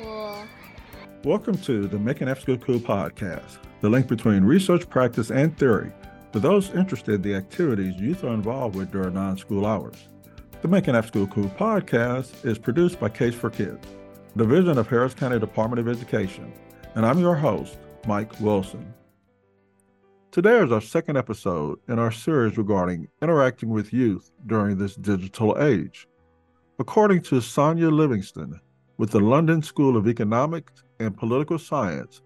Cool. 0.00 0.46
Welcome 1.24 1.58
to 1.58 1.88
the 1.88 1.98
Making 1.98 2.28
After 2.28 2.42
School 2.42 2.58
Cool 2.58 2.78
podcast, 2.78 3.58
the 3.80 3.88
link 3.88 4.06
between 4.06 4.44
research, 4.44 4.88
practice, 4.88 5.30
and 5.30 5.56
theory 5.58 5.90
for 6.32 6.38
those 6.38 6.70
interested 6.74 7.16
in 7.16 7.22
the 7.22 7.34
activities 7.34 8.00
youth 8.00 8.22
are 8.22 8.32
involved 8.34 8.76
with 8.76 8.92
during 8.92 9.14
non 9.14 9.36
school 9.36 9.66
hours. 9.66 9.96
The 10.62 10.68
Making 10.68 10.94
After 10.94 11.08
School 11.08 11.26
Cool 11.26 11.48
podcast 11.58 12.44
is 12.44 12.56
produced 12.56 13.00
by 13.00 13.08
Case 13.08 13.34
for 13.34 13.50
Kids, 13.50 13.84
division 14.36 14.78
of 14.78 14.88
Harris 14.88 15.14
County 15.14 15.40
Department 15.40 15.80
of 15.80 15.88
Education, 15.88 16.52
and 16.94 17.04
I'm 17.04 17.18
your 17.18 17.34
host, 17.34 17.78
Mike 18.06 18.38
Wilson. 18.38 18.94
Today 20.30 20.62
is 20.62 20.70
our 20.70 20.80
second 20.80 21.16
episode 21.16 21.80
in 21.88 21.98
our 21.98 22.12
series 22.12 22.56
regarding 22.56 23.08
interacting 23.20 23.70
with 23.70 23.92
youth 23.92 24.30
during 24.46 24.78
this 24.78 24.94
digital 24.94 25.60
age. 25.60 26.06
According 26.78 27.22
to 27.22 27.40
Sonia 27.40 27.88
Livingstone 27.88 28.60
with 28.98 29.10
the 29.10 29.20
London 29.20 29.62
School 29.62 29.96
of 29.96 30.08
Economics 30.08 30.82
and 31.00 31.16
Political 31.16 31.58
Science, 31.58 32.22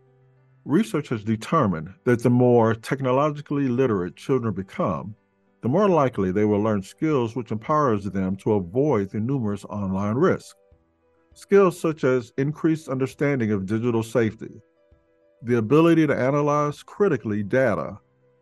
research 0.65 1.09
has 1.09 1.24
determined 1.24 1.92
that 2.05 2.23
the 2.23 2.30
more 2.30 2.74
technologically 2.74 3.66
literate 3.69 4.15
children 4.15 4.55
become, 4.55 5.14
the 5.62 5.69
more 5.69 5.88
likely 5.88 6.30
they 6.30 6.45
will 6.45 6.62
learn 6.62 6.83
skills 6.83 7.34
which 7.34 7.51
empowers 7.51 8.05
them 8.05 8.37
to 8.37 8.52
avoid 8.52 9.11
the 9.11 9.19
numerous 9.19 9.64
online 9.64 10.14
risks. 10.14 10.55
Skills 11.34 11.78
such 11.78 12.05
as 12.05 12.33
increased 12.38 12.89
understanding 12.89 13.50
of 13.50 13.66
digital 13.66 14.02
safety, 14.02 14.61
the 15.42 15.59
ability 15.59 16.06
to 16.06 16.14
analyze 16.16 16.83
critically 16.83 17.42
data 17.42 17.98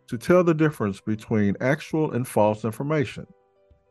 to 0.07 0.17
tell 0.17 0.43
the 0.43 0.53
difference 0.53 1.01
between 1.01 1.55
actual 1.61 2.11
and 2.11 2.27
false 2.27 2.65
information, 2.65 3.25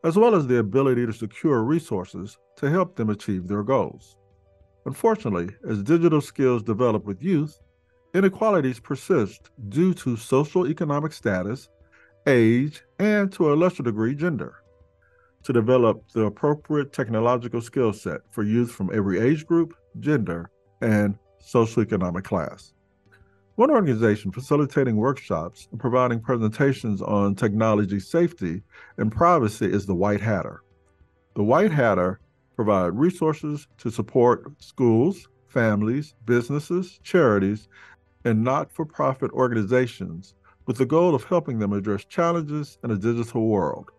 as 0.03 0.15
well 0.15 0.35
as 0.35 0.47
the 0.47 0.59
ability 0.59 1.05
to 1.05 1.13
secure 1.13 1.63
resources 1.63 2.37
to 2.55 2.69
help 2.69 2.95
them 2.95 3.09
achieve 3.09 3.47
their 3.47 3.63
goals. 3.63 4.15
Unfortunately, 4.89 5.55
as 5.69 5.83
digital 5.83 6.19
skills 6.19 6.63
develop 6.63 7.05
with 7.05 7.21
youth, 7.21 7.59
inequalities 8.15 8.79
persist 8.79 9.51
due 9.69 9.93
to 9.93 10.17
social 10.17 10.65
economic 10.67 11.13
status, 11.13 11.69
age, 12.25 12.81
and 12.97 13.31
to 13.31 13.53
a 13.53 13.55
lesser 13.55 13.83
degree, 13.83 14.15
gender. 14.15 14.55
To 15.43 15.53
develop 15.53 16.01
the 16.15 16.23
appropriate 16.23 16.91
technological 16.91 17.61
skill 17.61 17.93
set 17.93 18.21
for 18.31 18.41
youth 18.41 18.71
from 18.71 18.89
every 18.91 19.19
age 19.19 19.45
group, 19.45 19.75
gender, 19.99 20.49
and 20.81 21.15
socioeconomic 21.39 22.23
class. 22.23 22.73
One 23.57 23.69
organization 23.69 24.31
facilitating 24.31 24.95
workshops 24.95 25.67
and 25.69 25.79
providing 25.79 26.19
presentations 26.19 26.99
on 27.03 27.35
technology 27.35 27.99
safety 27.99 28.63
and 28.97 29.11
privacy 29.11 29.71
is 29.71 29.85
the 29.85 29.93
White 29.93 30.21
Hatter. 30.21 30.63
The 31.35 31.43
White 31.43 31.71
Hatter 31.71 32.19
provide 32.59 32.93
resources 32.93 33.69
to 33.77 33.89
support 33.89 34.51
schools, 34.61 35.29
families, 35.47 36.13
businesses, 36.25 36.99
charities, 37.03 37.69
and 38.25 38.43
not 38.43 38.69
for 38.69 38.83
profit 38.83 39.31
organizations 39.31 40.35
with 40.65 40.75
the 40.75 40.85
goal 40.85 41.15
of 41.15 41.23
helping 41.23 41.59
them 41.59 41.71
address 41.71 42.03
challenges 42.03 42.77
in 42.83 42.91
a 42.91 42.97
digital 42.97 43.47
world. 43.47 43.91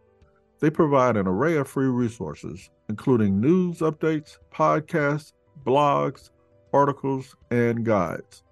They 0.60 0.68
provide 0.68 1.16
an 1.16 1.26
array 1.26 1.56
of 1.56 1.68
free 1.68 1.86
resources, 1.86 2.68
including 2.90 3.40
news 3.40 3.78
updates, 3.78 4.36
podcasts, 4.52 5.32
blogs, 5.64 6.28
articles, 6.74 7.34
and 7.50 7.82
guides. 7.82 8.42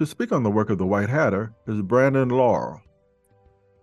To 0.00 0.04
speak 0.04 0.32
on 0.32 0.42
the 0.42 0.50
work 0.50 0.68
of 0.68 0.76
the 0.76 0.84
White 0.84 1.08
Hatter 1.08 1.54
is 1.66 1.80
Brandon 1.80 2.28
Laur. 2.28 2.82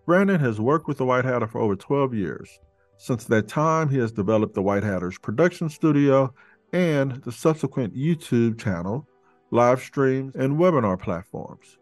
Brandon 0.05 0.39
has 0.39 0.61
worked 0.61 0.87
with 0.87 0.99
the 0.99 1.05
White 1.05 1.25
Hatter 1.25 1.47
for 1.47 1.61
over 1.61 1.75
12 1.75 2.13
years. 2.13 2.59
Since 3.01 3.25
that 3.25 3.47
time, 3.47 3.89
he 3.89 3.97
has 3.97 4.11
developed 4.11 4.53
the 4.53 4.61
White 4.61 4.83
Hatter's 4.83 5.17
production 5.17 5.69
studio 5.69 6.31
and 6.71 7.13
the 7.23 7.31
subsequent 7.31 7.95
YouTube 7.95 8.59
channel, 8.59 9.07
live 9.49 9.81
streams, 9.81 10.35
and 10.35 10.59
webinar 10.59 11.01
platforms. 11.01 11.79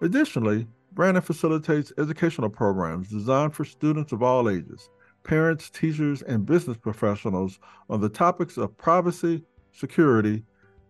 Additionally, 0.00 0.66
Brandon 0.92 1.22
facilitates 1.22 1.92
educational 1.98 2.48
programs 2.48 3.10
designed 3.10 3.54
for 3.54 3.66
students 3.66 4.10
of 4.10 4.22
all 4.22 4.48
ages, 4.48 4.88
parents, 5.22 5.68
teachers, 5.68 6.22
and 6.22 6.46
business 6.46 6.78
professionals 6.78 7.60
on 7.90 8.00
the 8.00 8.08
topics 8.08 8.56
of 8.56 8.74
privacy, 8.78 9.44
security, 9.72 10.42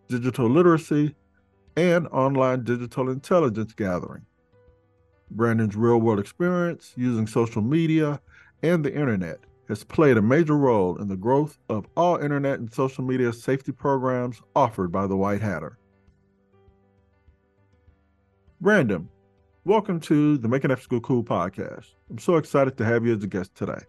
digital 0.07 0.49
literacy, 0.49 1.17
and 1.77 2.07
online 2.13 2.63
digital 2.63 3.11
intelligence 3.11 3.73
gathering. 3.73 4.25
Brandon's 5.33 5.75
real 5.75 5.99
world 5.99 6.21
experience 6.21 6.93
using 6.97 7.27
social 7.27 7.61
media 7.61 8.21
and 8.63 8.85
the 8.85 8.95
internet 8.95 9.41
has 9.69 9.85
played 9.85 10.17
a 10.17 10.23
major 10.23 10.57
role 10.57 10.97
in 10.97 11.09
the 11.09 11.17
growth 11.17 11.59
of 11.69 11.87
all 11.97 12.17
internet 12.17 12.59
and 12.59 12.73
social 12.73 13.05
media 13.05 13.33
safety 13.33 13.73
programs 13.73 14.41
offered 14.55 14.93
by 14.93 15.07
the 15.07 15.17
White 15.17 15.43
Hatter. 15.43 15.79
Brandon, 18.61 19.09
welcome 19.65 20.01
to 20.01 20.39
the 20.39 20.49
Making 20.49 20.71
After 20.71 20.85
School 20.85 21.01
Cool 21.01 21.25
podcast. 21.25 21.87
I'm 22.11 22.19
so 22.19 22.37
excited 22.37 22.77
to 22.79 22.85
have 22.85 23.05
you 23.05 23.15
as 23.15 23.23
a 23.23 23.27
guest 23.27 23.55
today. 23.55 23.81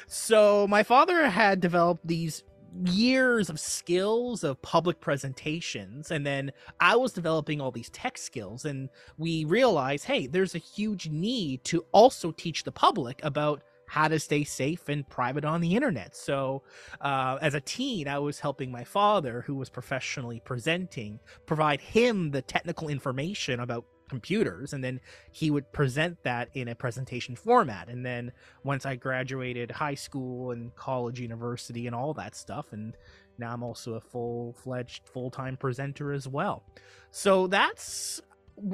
So 0.06 0.66
my 0.66 0.82
father 0.82 1.28
had 1.28 1.60
developed 1.60 2.06
these 2.06 2.42
years 2.82 3.48
of 3.48 3.60
skills 3.60 4.42
of 4.42 4.60
public 4.62 5.00
presentations 5.00 6.10
and 6.10 6.26
then 6.26 6.50
i 6.80 6.96
was 6.96 7.12
developing 7.12 7.60
all 7.60 7.70
these 7.70 7.90
tech 7.90 8.18
skills 8.18 8.64
and 8.64 8.88
we 9.16 9.44
realized 9.44 10.04
hey 10.04 10.26
there's 10.26 10.54
a 10.54 10.58
huge 10.58 11.08
need 11.08 11.62
to 11.64 11.84
also 11.92 12.32
teach 12.32 12.64
the 12.64 12.72
public 12.72 13.22
about 13.22 13.62
how 13.86 14.08
to 14.08 14.18
stay 14.18 14.44
safe 14.44 14.88
and 14.88 15.08
private 15.08 15.44
on 15.44 15.60
the 15.60 15.74
internet. 15.74 16.16
So, 16.16 16.62
uh, 17.00 17.38
as 17.40 17.54
a 17.54 17.60
teen, 17.60 18.08
I 18.08 18.18
was 18.18 18.40
helping 18.40 18.70
my 18.70 18.84
father, 18.84 19.42
who 19.42 19.54
was 19.54 19.68
professionally 19.68 20.40
presenting, 20.44 21.20
provide 21.46 21.80
him 21.80 22.30
the 22.30 22.42
technical 22.42 22.88
information 22.88 23.60
about 23.60 23.84
computers 24.08 24.72
and 24.72 24.82
then 24.82 25.00
he 25.32 25.50
would 25.50 25.70
present 25.72 26.22
that 26.22 26.48
in 26.54 26.68
a 26.68 26.74
presentation 26.74 27.36
format. 27.36 27.88
And 27.88 28.04
then 28.04 28.32
once 28.62 28.86
i 28.86 28.96
graduated 28.96 29.70
high 29.70 29.94
school 29.94 30.50
and 30.50 30.74
college 30.76 31.20
university 31.20 31.86
and 31.86 31.94
all 31.94 32.14
that 32.14 32.34
stuff 32.34 32.72
and 32.72 32.96
now 33.38 33.52
i'm 33.52 33.62
also 33.62 33.94
a 33.94 34.00
full-fledged 34.00 35.08
full-time 35.12 35.56
presenter 35.56 36.12
as 36.12 36.28
well. 36.28 36.64
So 37.10 37.46
that's 37.46 38.20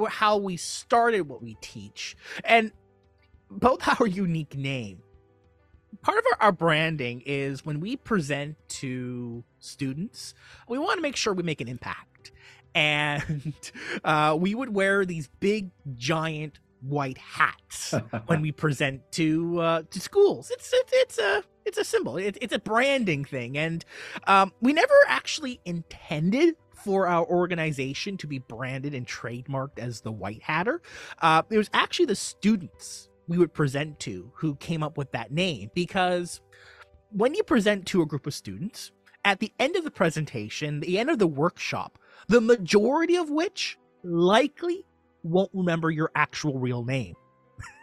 how 0.08 0.36
we 0.36 0.56
started 0.56 1.22
what 1.22 1.42
we 1.42 1.56
teach. 1.60 2.16
And 2.44 2.72
both 3.50 4.00
our 4.00 4.06
unique 4.06 4.56
name 4.56 5.02
part 6.02 6.18
of 6.18 6.24
our, 6.32 6.46
our, 6.46 6.52
branding 6.52 7.22
is 7.26 7.64
when 7.64 7.80
we 7.80 7.96
present 7.96 8.56
to 8.68 9.44
students, 9.58 10.34
we 10.68 10.78
want 10.78 10.98
to 10.98 11.02
make 11.02 11.16
sure 11.16 11.32
we 11.32 11.42
make 11.42 11.60
an 11.60 11.68
impact. 11.68 12.09
And 12.74 13.54
uh, 14.04 14.36
we 14.38 14.54
would 14.54 14.74
wear 14.74 15.04
these 15.04 15.28
big, 15.40 15.70
giant 15.96 16.58
white 16.82 17.18
hats 17.18 17.94
when 18.26 18.40
we 18.40 18.52
present 18.52 19.00
to 19.12 19.60
uh, 19.60 19.82
to 19.90 20.00
schools. 20.00 20.50
It's 20.50 20.72
it's, 20.72 20.92
it's 20.94 21.18
a 21.18 21.44
it's 21.64 21.78
a 21.78 21.84
symbol. 21.84 22.16
It, 22.16 22.38
it's 22.40 22.54
a 22.54 22.58
branding 22.58 23.24
thing, 23.24 23.58
and 23.58 23.84
um, 24.26 24.52
we 24.60 24.72
never 24.72 24.94
actually 25.06 25.60
intended 25.64 26.56
for 26.74 27.06
our 27.06 27.26
organization 27.26 28.16
to 28.16 28.26
be 28.26 28.38
branded 28.38 28.94
and 28.94 29.06
trademarked 29.06 29.78
as 29.78 30.00
the 30.00 30.12
White 30.12 30.42
Hatter. 30.42 30.80
Uh, 31.20 31.42
it 31.50 31.58
was 31.58 31.68
actually 31.74 32.06
the 32.06 32.16
students 32.16 33.10
we 33.28 33.38
would 33.38 33.52
present 33.52 34.00
to 34.00 34.32
who 34.34 34.56
came 34.56 34.82
up 34.82 34.96
with 34.96 35.12
that 35.12 35.30
name 35.30 35.70
because 35.74 36.40
when 37.10 37.34
you 37.34 37.42
present 37.42 37.86
to 37.86 38.02
a 38.02 38.06
group 38.06 38.26
of 38.26 38.34
students, 38.34 38.92
at 39.24 39.40
the 39.40 39.52
end 39.58 39.76
of 39.76 39.84
the 39.84 39.90
presentation, 39.90 40.80
the 40.80 40.98
end 40.98 41.10
of 41.10 41.18
the 41.18 41.26
workshop, 41.26 41.98
the 42.28 42.40
majority 42.40 43.16
of 43.16 43.30
which 43.30 43.78
likely 44.02 44.84
won't 45.22 45.50
remember 45.52 45.90
your 45.90 46.10
actual 46.14 46.58
real 46.58 46.84
name. 46.84 47.14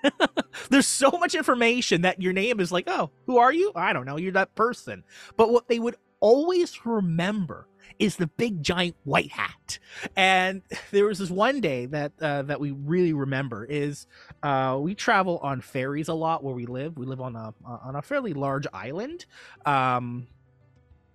There's 0.70 0.88
so 0.88 1.12
much 1.12 1.36
information 1.36 2.02
that 2.02 2.22
your 2.22 2.34
name 2.34 2.60
is 2.60 2.72
like, 2.72 2.86
oh, 2.88 3.12
who 3.26 3.38
are 3.38 3.54
you? 3.54 3.72
I 3.76 3.94
don't 3.94 4.06
know. 4.06 4.18
You're 4.18 4.32
that 4.34 4.56
person. 4.56 5.04
But 5.36 5.52
what 5.52 5.68
they 5.68 5.80
would 5.80 5.96
always 6.20 6.86
remember 6.86 7.68
is 8.00 8.16
the 8.16 8.28
big 8.28 8.62
giant 8.62 8.96
white 9.04 9.32
hat. 9.32 9.80
And 10.16 10.62
there 10.92 11.06
was 11.06 11.20
this 11.20 11.30
one 11.30 11.62
day 11.62 11.86
that 11.88 12.14
uh, 12.22 12.44
that 12.44 12.60
we 12.60 12.72
really 12.72 13.14
remember 13.14 13.66
is 13.66 14.08
uh, 14.44 14.78
we 14.80 14.96
travel 14.96 15.40
on 15.40 15.62
ferries 15.62 16.08
a 16.08 16.14
lot 16.14 16.44
where 16.44 16.56
we 16.56 16.66
live. 16.66 16.98
We 16.98 17.06
live 17.06 17.22
on 17.22 17.36
a 17.36 17.54
on 17.66 17.96
a 17.96 18.02
fairly 18.02 18.34
large 18.34 18.68
island. 18.74 19.26
Um, 19.66 20.28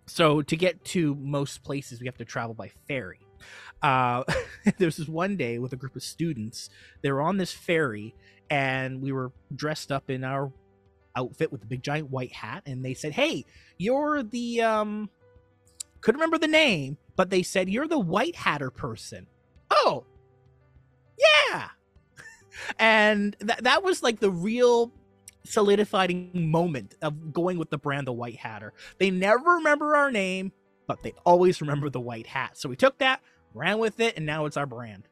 so 0.06 0.42
to 0.42 0.56
get 0.56 0.84
to 0.86 1.14
most 1.14 1.62
places, 1.62 2.00
we 2.00 2.06
have 2.06 2.18
to 2.18 2.24
travel 2.24 2.54
by 2.54 2.70
ferry. 2.88 3.20
Uh, 3.82 4.24
there's 4.78 4.96
this 4.96 5.08
one 5.08 5.36
day 5.36 5.58
with 5.58 5.72
a 5.72 5.76
group 5.76 5.96
of 5.96 6.02
students. 6.02 6.70
They 7.02 7.12
were 7.12 7.22
on 7.22 7.36
this 7.36 7.52
ferry, 7.52 8.14
and 8.50 9.00
we 9.00 9.12
were 9.12 9.32
dressed 9.54 9.92
up 9.92 10.10
in 10.10 10.24
our 10.24 10.52
outfit 11.16 11.52
with 11.52 11.60
the 11.60 11.66
big 11.66 11.82
giant 11.82 12.10
white 12.10 12.32
hat. 12.32 12.62
And 12.66 12.84
they 12.84 12.94
said, 12.94 13.12
"Hey, 13.12 13.44
you're 13.78 14.22
the 14.22 14.62
um, 14.62 15.10
couldn't 16.00 16.20
remember 16.20 16.38
the 16.38 16.48
name, 16.48 16.98
but 17.16 17.30
they 17.30 17.42
said 17.42 17.68
you're 17.68 17.88
the 17.88 17.98
white 17.98 18.36
hatter 18.36 18.70
person." 18.70 19.26
Oh, 19.70 20.04
yeah. 21.18 21.68
and 22.78 23.36
that 23.40 23.64
that 23.64 23.82
was 23.82 24.02
like 24.02 24.20
the 24.20 24.30
real 24.30 24.92
solidifying 25.44 26.30
moment 26.34 26.94
of 27.02 27.32
going 27.32 27.58
with 27.58 27.70
the 27.70 27.78
brand 27.78 28.06
the 28.06 28.12
white 28.12 28.36
hatter. 28.36 28.72
They 28.98 29.10
never 29.10 29.52
remember 29.52 29.96
our 29.96 30.10
name 30.10 30.52
but 30.86 31.02
they 31.02 31.14
always 31.24 31.60
remember 31.60 31.88
the 31.90 32.00
white 32.00 32.26
hat. 32.26 32.56
So 32.56 32.68
we 32.68 32.76
took 32.76 32.98
that 32.98 33.20
ran 33.54 33.78
with 33.78 34.00
it 34.00 34.16
and 34.16 34.26
now 34.26 34.46
it's 34.46 34.56
our 34.56 34.66
brand. 34.66 35.08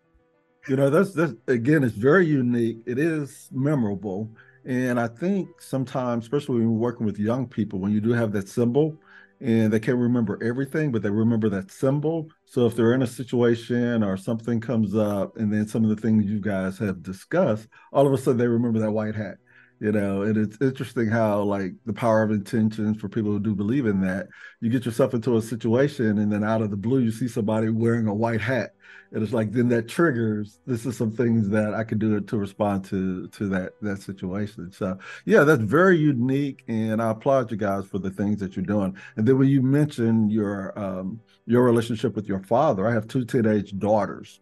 You 0.69 0.77
know 0.77 0.91
that's 0.91 1.13
that's 1.15 1.33
again 1.49 1.85
it's 1.85 1.95
very 1.95 2.27
unique. 2.27 2.79
It 2.87 2.99
is 2.99 3.49
memorable. 3.51 4.31
And 4.67 5.01
i 5.01 5.09
think 5.09 5.49
sometimes 5.59 6.25
especially 6.25 6.57
when 6.57 6.65
you're 6.65 6.73
working 6.73 7.07
with 7.07 7.19
young 7.19 7.47
people 7.47 7.79
when 7.79 7.93
you 7.93 8.01
do 8.03 8.11
have 8.11 8.31
that 8.33 8.47
symbol 8.47 8.95
and 9.41 9.73
they 9.73 9.81
can't 9.81 9.97
remember 9.97 10.39
everything, 10.43 10.93
but 10.93 11.01
they 11.01 11.09
remember 11.09 11.49
that 11.49 11.71
symbol. 11.71 12.29
So 12.45 12.67
if 12.67 12.77
they're 12.77 12.93
in 12.93 13.01
a 13.01 13.07
situation 13.07 14.05
or 14.05 14.19
something 14.19 14.61
comes 14.61 14.95
up, 14.95 15.39
and 15.39 15.51
then 15.51 15.67
some 15.67 15.83
of 15.83 15.89
the 15.89 15.97
things 15.97 16.27
you 16.27 16.41
guys 16.41 16.77
have 16.77 17.03
discussed, 17.03 17.67
all 17.91 18.07
of 18.07 18.13
a 18.13 18.19
sudden 18.19 18.37
they 18.37 18.47
remember 18.47 18.81
that 18.81 18.91
white 18.91 19.15
hat 19.15 19.39
you 19.81 19.91
know 19.91 20.23
and 20.23 20.37
it's 20.37 20.61
interesting 20.61 21.09
how 21.09 21.43
like 21.43 21.73
the 21.87 21.93
power 21.93 22.23
of 22.23 22.31
intentions 22.31 23.01
for 23.01 23.09
people 23.09 23.33
who 23.33 23.41
do 23.41 23.55
believe 23.55 23.87
in 23.87 24.01
that 24.01 24.29
you 24.61 24.69
get 24.69 24.85
yourself 24.85 25.15
into 25.15 25.37
a 25.37 25.43
situation 25.43 26.19
and 26.19 26.31
then 26.31 26.45
out 26.45 26.63
of 26.63 26.71
the 26.71 26.77
blue 26.77 27.01
you 27.01 27.11
see 27.11 27.27
somebody 27.27 27.69
wearing 27.71 28.07
a 28.07 28.15
white 28.15 28.41
hat 28.41 28.75
and 29.13 29.23
it's 29.23 29.33
like 29.33 29.51
then 29.53 29.69
that 29.69 29.89
triggers 29.89 30.61
this 30.67 30.87
is 30.87 30.97
some 30.97 31.11
things 31.11 31.49
that 31.49 31.75
i 31.75 31.83
can 31.83 31.99
do 31.99 32.21
to 32.21 32.37
respond 32.37 32.85
to 32.85 33.27
to 33.29 33.49
that 33.49 33.73
that 33.81 34.01
situation. 34.03 34.71
So 34.73 34.99
yeah 35.25 35.45
that's 35.45 35.63
very 35.63 35.99
unique 35.99 36.63
and 36.69 37.03
i 37.03 37.11
applaud 37.11 37.51
you 37.51 37.57
guys 37.57 37.87
for 37.87 37.99
the 37.99 38.11
things 38.11 38.39
that 38.41 38.57
you're 38.57 38.65
doing. 38.65 38.97
And 39.17 39.27
then 39.27 39.39
when 39.39 39.49
you 39.49 39.63
mentioned 39.63 40.31
your 40.31 40.79
um 40.79 41.21
your 41.47 41.65
relationship 41.65 42.15
with 42.15 42.27
your 42.27 42.41
father 42.41 42.87
i 42.87 42.93
have 42.93 43.09
two 43.09 43.25
teenage 43.25 43.79
daughters. 43.79 44.41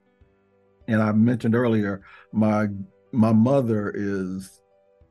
And 0.88 1.02
i 1.02 1.12
mentioned 1.12 1.54
earlier 1.54 2.02
my 2.32 2.66
my 3.12 3.32
mother 3.32 3.92
is 3.94 4.60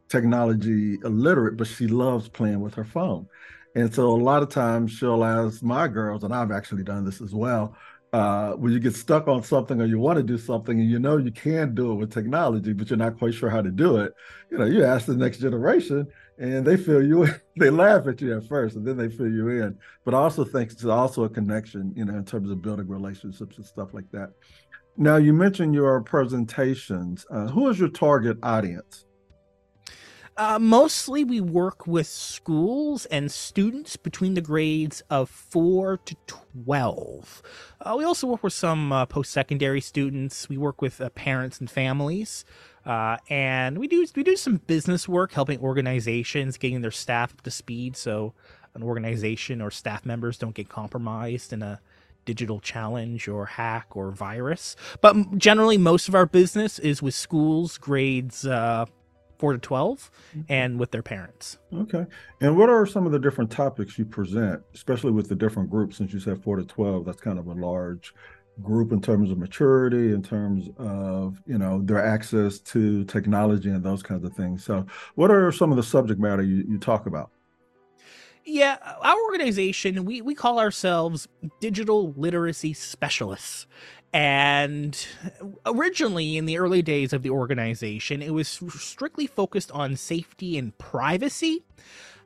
technology 0.09 0.97
illiterate, 1.03 1.57
but 1.57 1.67
she 1.67 1.87
loves 1.87 2.27
playing 2.27 2.61
with 2.61 2.73
her 2.75 2.85
phone. 2.85 3.27
And 3.75 3.93
so 3.93 4.09
a 4.09 4.17
lot 4.17 4.41
of 4.41 4.49
times 4.49 4.91
she'll 4.91 5.23
ask 5.23 5.61
my 5.61 5.87
girls, 5.87 6.23
and 6.23 6.33
I've 6.33 6.51
actually 6.51 6.83
done 6.83 7.05
this 7.05 7.21
as 7.21 7.33
well, 7.33 7.75
uh, 8.13 8.53
when 8.53 8.71
you 8.71 8.79
get 8.79 8.95
stuck 8.95 9.27
on 9.27 9.43
something 9.43 9.81
or 9.81 9.85
you 9.85 9.99
want 9.99 10.17
to 10.17 10.23
do 10.23 10.37
something 10.37 10.79
and 10.79 10.89
you 10.89 10.97
know 10.97 11.17
you 11.17 11.31
can 11.31 11.75
do 11.75 11.91
it 11.91 11.95
with 11.95 12.11
technology, 12.11 12.73
but 12.73 12.89
you're 12.89 12.97
not 12.97 13.17
quite 13.17 13.33
sure 13.33 13.49
how 13.49 13.61
to 13.61 13.69
do 13.69 13.97
it, 13.97 14.13
you 14.49 14.57
know, 14.57 14.65
you 14.65 14.83
ask 14.83 15.05
the 15.05 15.15
next 15.15 15.39
generation 15.39 16.07
and 16.39 16.65
they 16.65 16.77
fill 16.77 17.03
you 17.03 17.27
they 17.57 17.69
laugh 17.69 18.07
at 18.07 18.21
you 18.21 18.35
at 18.35 18.47
first 18.47 18.75
and 18.75 18.85
then 18.87 18.97
they 18.97 19.09
fill 19.09 19.29
you 19.29 19.49
in. 19.49 19.77
But 20.05 20.13
also 20.13 20.45
thanks 20.45 20.75
to 20.75 20.89
also 20.89 21.25
a 21.25 21.29
connection, 21.29 21.93
you 21.95 22.05
know, 22.05 22.15
in 22.15 22.23
terms 22.23 22.49
of 22.49 22.61
building 22.61 22.87
relationships 22.87 23.57
and 23.57 23.65
stuff 23.65 23.93
like 23.93 24.09
that. 24.11 24.31
Now 24.95 25.17
you 25.17 25.33
mentioned 25.33 25.75
your 25.75 26.01
presentations. 26.01 27.25
Uh, 27.29 27.47
who 27.47 27.69
is 27.69 27.77
your 27.77 27.89
target 27.89 28.37
audience? 28.41 29.05
Uh, 30.37 30.59
mostly, 30.59 31.23
we 31.23 31.41
work 31.41 31.87
with 31.87 32.05
schools 32.05 33.07
and 33.07 33.31
students 33.31 33.97
between 33.97 34.35
the 34.35 34.41
grades 34.41 35.01
of 35.09 35.31
four 35.31 35.97
to 35.97 36.15
twelve. 36.27 37.41
Uh, 37.81 37.95
we 37.97 38.03
also 38.03 38.27
work 38.27 38.43
with 38.43 38.53
some 38.53 38.91
uh, 38.91 39.03
post-secondary 39.07 39.81
students. 39.81 40.47
We 40.47 40.57
work 40.57 40.79
with 40.79 41.01
uh, 41.01 41.09
parents 41.09 41.59
and 41.59 41.67
families, 41.67 42.45
uh, 42.85 43.17
and 43.31 43.79
we 43.79 43.87
do 43.87 44.05
we 44.15 44.21
do 44.21 44.35
some 44.35 44.57
business 44.67 45.09
work, 45.09 45.31
helping 45.31 45.59
organizations 45.59 46.57
getting 46.57 46.81
their 46.81 46.91
staff 46.91 47.33
up 47.33 47.41
to 47.41 47.49
speed, 47.49 47.97
so 47.97 48.35
an 48.75 48.83
organization 48.83 49.59
or 49.59 49.71
staff 49.71 50.05
members 50.05 50.37
don't 50.37 50.53
get 50.53 50.69
compromised 50.69 51.51
in 51.51 51.63
a 51.63 51.81
digital 52.25 52.59
challenge 52.59 53.27
or 53.27 53.45
hack 53.45 53.87
or 53.95 54.11
virus. 54.11 54.75
But 55.01 55.39
generally, 55.39 55.79
most 55.79 56.07
of 56.07 56.13
our 56.13 56.27
business 56.27 56.77
is 56.77 57.01
with 57.01 57.15
schools, 57.15 57.79
grades 57.79 58.45
uh, 58.45 58.85
four 59.37 59.53
to 59.53 59.59
12 59.59 60.11
mm-hmm. 60.29 60.41
and 60.49 60.79
with 60.79 60.91
their 60.91 61.03
parents. 61.03 61.57
Okay. 61.73 62.05
And 62.41 62.57
what 62.57 62.69
are 62.69 62.85
some 62.85 63.05
of 63.05 63.11
the 63.11 63.19
different 63.19 63.51
topics 63.51 63.97
you 63.97 64.05
present, 64.05 64.61
especially 64.73 65.11
with 65.11 65.29
the 65.29 65.35
different 65.35 65.69
groups? 65.69 65.97
Since 65.97 66.13
you 66.13 66.19
said 66.19 66.43
four 66.43 66.57
to 66.57 66.65
12, 66.65 67.05
that's 67.05 67.21
kind 67.21 67.39
of 67.39 67.47
a 67.47 67.53
large 67.53 68.13
group 68.63 68.91
in 68.91 69.01
terms 69.01 69.31
of 69.31 69.37
maturity, 69.37 70.13
in 70.13 70.23
terms 70.23 70.69
of, 70.77 71.41
you 71.45 71.57
know, 71.57 71.81
their 71.83 72.03
access 72.03 72.59
to 72.59 73.03
technology 73.05 73.69
and 73.69 73.83
those 73.83 74.01
kinds 74.01 74.23
of 74.23 74.33
things. 74.33 74.63
So, 74.63 74.85
what 75.15 75.31
are 75.31 75.51
some 75.51 75.71
of 75.71 75.77
the 75.77 75.83
subject 75.83 76.19
matter 76.19 76.43
you, 76.43 76.65
you 76.67 76.77
talk 76.79 77.05
about? 77.05 77.31
Yeah, 78.49 78.77
our 79.01 79.21
organization, 79.25 80.05
we, 80.05 80.21
we 80.21 80.33
call 80.33 80.57
ourselves 80.57 81.27
digital 81.59 82.13
literacy 82.13 82.71
specialists. 82.71 83.67
And 84.13 85.07
originally, 85.65 86.37
in 86.37 86.45
the 86.45 86.57
early 86.57 86.81
days 86.81 87.13
of 87.13 87.23
the 87.23 87.29
organization, 87.29 88.21
it 88.21 88.33
was 88.33 88.47
strictly 88.47 89.27
focused 89.27 89.71
on 89.71 89.95
safety 89.95 90.57
and 90.57 90.77
privacy. 90.77 91.63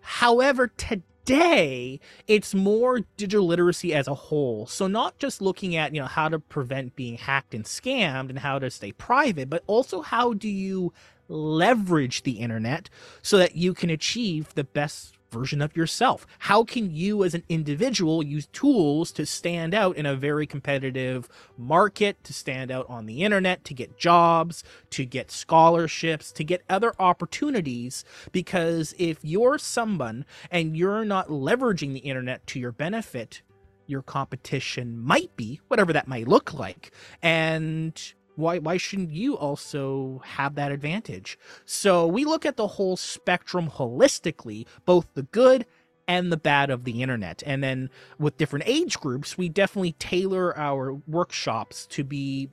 However, 0.01 0.67
today 0.67 2.00
it's 2.27 2.53
more 2.53 3.01
digital 3.17 3.46
literacy 3.46 3.94
as 3.94 4.08
a 4.08 4.13
whole. 4.13 4.67
So 4.67 4.88
not 4.88 5.17
just 5.17 5.41
looking 5.41 5.75
at, 5.75 5.94
you 5.94 6.01
know, 6.01 6.08
how 6.08 6.29
to 6.29 6.39
prevent 6.39 6.96
being 6.96 7.17
hacked 7.17 7.53
and 7.53 7.65
scammed 7.65 8.29
and 8.29 8.39
how 8.39 8.60
to 8.60 8.70
stay 8.70 8.91
private, 8.91 9.50
but 9.50 9.63
also 9.67 10.01
how 10.01 10.34
do 10.34 10.50
you 10.50 10.94
leverage 11.27 12.24
the 12.24 12.39
internet 12.39 12.89
so 13.22 13.38
that 13.38 13.56
you 13.56 13.74
can 13.74 13.89
achieve 13.89 14.53
the 14.53 14.63
best 14.63 15.17
version 15.32 15.62
of 15.62 15.76
yourself? 15.76 16.28
How 16.40 16.64
can 16.64 16.94
you 16.94 17.24
as 17.24 17.34
an 17.34 17.44
individual 17.50 18.22
use 18.24 18.48
tools 18.48 19.12
to 19.14 19.26
stand 19.26 19.74
out 19.74 19.96
in 19.96 20.06
a 20.06 20.16
very 20.16 20.46
competitive 20.46 21.28
market, 21.58 22.24
to 22.26 22.34
stand 22.34 22.70
out 22.72 22.86
on 22.90 23.06
the 23.06 23.24
internet, 23.24 23.64
to 23.66 23.74
get 23.74 23.98
jobs, 23.98 24.64
to 24.92 25.06
get 25.06 25.32
scholarships, 25.32 26.32
to 26.34 26.44
get 26.44 26.64
other 26.70 26.94
opportunities? 27.00 28.04
Because 28.32 28.94
if 28.98 29.18
you're 29.24 29.58
someone 29.58 30.26
and 30.52 30.78
you're 30.78 31.06
not 31.06 31.30
leveraging 31.30 31.94
the 31.94 32.00
internet 32.00 32.46
to 32.48 32.60
your 32.60 32.72
benefit, 32.72 33.42
your 33.88 34.02
competition 34.02 34.98
might 35.00 35.36
be, 35.36 35.60
whatever 35.68 35.94
that 35.94 36.08
might 36.08 36.28
look 36.28 36.54
like. 36.54 36.92
And 37.22 38.02
why 38.36 38.60
why 38.60 38.78
shouldn't 38.78 39.12
you 39.12 39.38
also 39.38 40.22
have 40.24 40.56
that 40.56 40.72
advantage? 40.72 41.38
So 41.66 42.08
we 42.08 42.26
look 42.26 42.46
at 42.46 42.58
the 42.58 42.68
whole 42.68 42.98
spectrum 42.98 43.70
holistically, 43.70 44.66
both 44.86 45.08
the 45.14 45.24
good 45.24 45.66
and 46.08 46.32
the 46.32 46.38
bad 46.38 46.70
of 46.70 46.84
the 46.84 47.02
internet. 47.02 47.42
And 47.46 47.64
then 47.64 47.90
with 48.20 48.38
different 48.38 48.66
age 48.68 49.00
groups, 49.00 49.38
we 49.38 49.50
definitely 49.50 49.94
tailor 49.94 50.58
our 50.58 50.94
workshops 51.08 51.86
to 51.88 52.04
be 52.04 52.50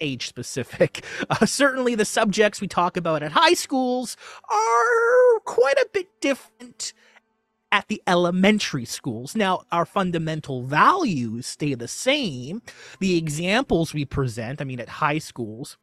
age 0.00 0.26
specific. 0.26 1.04
Uh, 1.30 1.46
certainly, 1.46 1.94
the 1.94 2.04
subjects 2.04 2.60
we 2.60 2.66
talk 2.66 2.96
about 2.96 3.22
at 3.22 3.30
high 3.30 3.54
schools 3.54 4.16
are 4.50 5.40
quite 5.44 5.76
a 5.76 5.86
bit 5.92 6.08
different 6.20 6.49
at 6.49 6.49
the 7.90 8.00
elementary 8.06 8.86
schools. 8.86 9.34
Now, 9.34 9.64
our 9.70 9.84
fundamental 9.84 10.62
values 10.62 11.46
stay 11.46 11.74
the 11.74 11.88
same. 11.88 12.62
The 13.00 13.16
examples 13.18 13.92
we 13.92 14.04
present, 14.04 14.62
I 14.62 14.64
mean, 14.64 14.80
at 14.80 14.88
high 14.88 15.18
schools, 15.18 15.76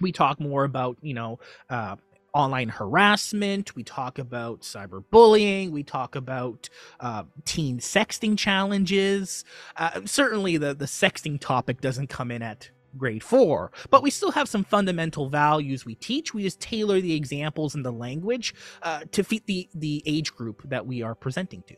we 0.00 0.12
talk 0.12 0.40
more 0.40 0.64
about, 0.64 0.96
you 1.02 1.12
know, 1.12 1.40
uh, 1.68 1.96
online 2.32 2.68
harassment. 2.68 3.74
We 3.74 3.82
talk 3.82 4.20
about 4.20 4.60
cyberbullying. 4.60 5.72
We 5.72 5.82
talk 5.82 6.14
about 6.14 6.68
uh, 7.00 7.24
teen 7.44 7.80
sexting 7.80 8.38
challenges. 8.38 9.44
Uh, 9.76 10.02
certainly, 10.04 10.56
the 10.56 10.72
the 10.72 10.84
sexting 10.84 11.40
topic 11.40 11.80
doesn't 11.80 12.06
come 12.06 12.30
in 12.30 12.42
at 12.42 12.70
grade 12.96 13.22
four, 13.22 13.72
but 13.90 14.02
we 14.02 14.10
still 14.10 14.30
have 14.30 14.48
some 14.48 14.64
fundamental 14.64 15.28
values 15.28 15.84
we 15.84 15.94
teach. 15.94 16.34
We 16.34 16.42
just 16.42 16.60
tailor 16.60 17.00
the 17.00 17.14
examples 17.14 17.74
and 17.74 17.84
the 17.84 17.92
language 17.92 18.54
uh, 18.82 19.00
to 19.12 19.24
fit 19.24 19.46
the 19.46 19.68
the 19.74 20.02
age 20.06 20.32
group 20.34 20.62
that 20.66 20.86
we 20.86 21.02
are 21.02 21.14
presenting 21.14 21.62
to. 21.68 21.76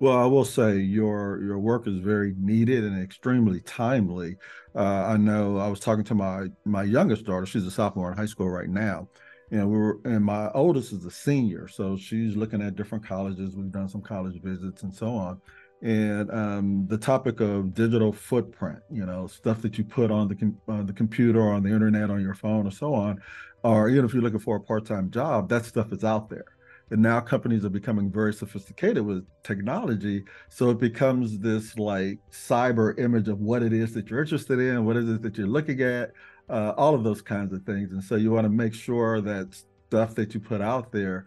Well, 0.00 0.18
I 0.18 0.26
will 0.26 0.44
say 0.44 0.78
your 0.78 1.42
your 1.42 1.58
work 1.58 1.86
is 1.86 1.98
very 1.98 2.34
needed 2.38 2.84
and 2.84 3.02
extremely 3.02 3.60
timely. 3.60 4.36
Uh, 4.74 5.06
I 5.06 5.16
know 5.16 5.58
I 5.58 5.68
was 5.68 5.80
talking 5.80 6.04
to 6.04 6.14
my 6.14 6.48
my 6.64 6.82
youngest 6.82 7.24
daughter; 7.24 7.46
she's 7.46 7.66
a 7.66 7.70
sophomore 7.70 8.10
in 8.10 8.18
high 8.18 8.26
school 8.26 8.50
right 8.50 8.68
now, 8.68 9.08
and 9.50 9.70
we 9.70 9.78
were 9.78 10.00
and 10.04 10.24
my 10.24 10.50
oldest 10.50 10.92
is 10.92 11.04
a 11.04 11.10
senior, 11.10 11.68
so 11.68 11.96
she's 11.96 12.36
looking 12.36 12.60
at 12.60 12.76
different 12.76 13.06
colleges. 13.06 13.56
We've 13.56 13.70
done 13.70 13.88
some 13.88 14.02
college 14.02 14.40
visits 14.42 14.82
and 14.82 14.92
so 14.92 15.08
on 15.08 15.40
and 15.82 16.30
um, 16.30 16.86
the 16.88 16.96
topic 16.96 17.40
of 17.40 17.74
digital 17.74 18.12
footprint, 18.12 18.78
you 18.90 19.04
know, 19.04 19.26
stuff 19.26 19.60
that 19.62 19.76
you 19.76 19.84
put 19.84 20.10
on 20.10 20.28
the 20.28 20.34
com- 20.34 20.58
on 20.66 20.86
the 20.86 20.92
computer 20.92 21.42
on 21.42 21.62
the 21.62 21.70
internet 21.70 22.10
on 22.10 22.22
your 22.22 22.34
phone 22.34 22.66
or 22.66 22.70
so 22.70 22.94
on, 22.94 23.20
or 23.62 23.88
even 23.88 24.04
if 24.04 24.14
you're 24.14 24.22
looking 24.22 24.38
for 24.38 24.56
a 24.56 24.60
part-time 24.60 25.10
job, 25.10 25.48
that 25.48 25.64
stuff 25.64 25.92
is 25.92 26.04
out 26.04 26.30
there. 26.30 26.44
And 26.90 27.00
now 27.00 27.20
companies 27.20 27.64
are 27.64 27.70
becoming 27.70 28.10
very 28.10 28.32
sophisticated 28.32 29.04
with 29.04 29.26
technology, 29.42 30.24
so 30.48 30.70
it 30.70 30.78
becomes 30.78 31.38
this 31.38 31.76
like 31.78 32.18
cyber 32.30 32.98
image 32.98 33.28
of 33.28 33.40
what 33.40 33.62
it 33.62 33.72
is 33.72 33.94
that 33.94 34.08
you're 34.08 34.20
interested 34.20 34.58
in, 34.58 34.84
what 34.84 34.96
is 34.96 35.08
it 35.08 35.22
that 35.22 35.36
you're 35.36 35.46
looking 35.46 35.80
at, 35.80 36.12
uh, 36.48 36.72
all 36.76 36.94
of 36.94 37.02
those 37.02 37.22
kinds 37.22 37.52
of 37.52 37.62
things. 37.62 37.92
And 37.92 38.02
so 38.02 38.16
you 38.16 38.30
want 38.30 38.44
to 38.44 38.50
make 38.50 38.74
sure 38.74 39.20
that 39.22 39.54
stuff 39.88 40.14
that 40.14 40.34
you 40.34 40.40
put 40.40 40.60
out 40.60 40.92
there 40.92 41.24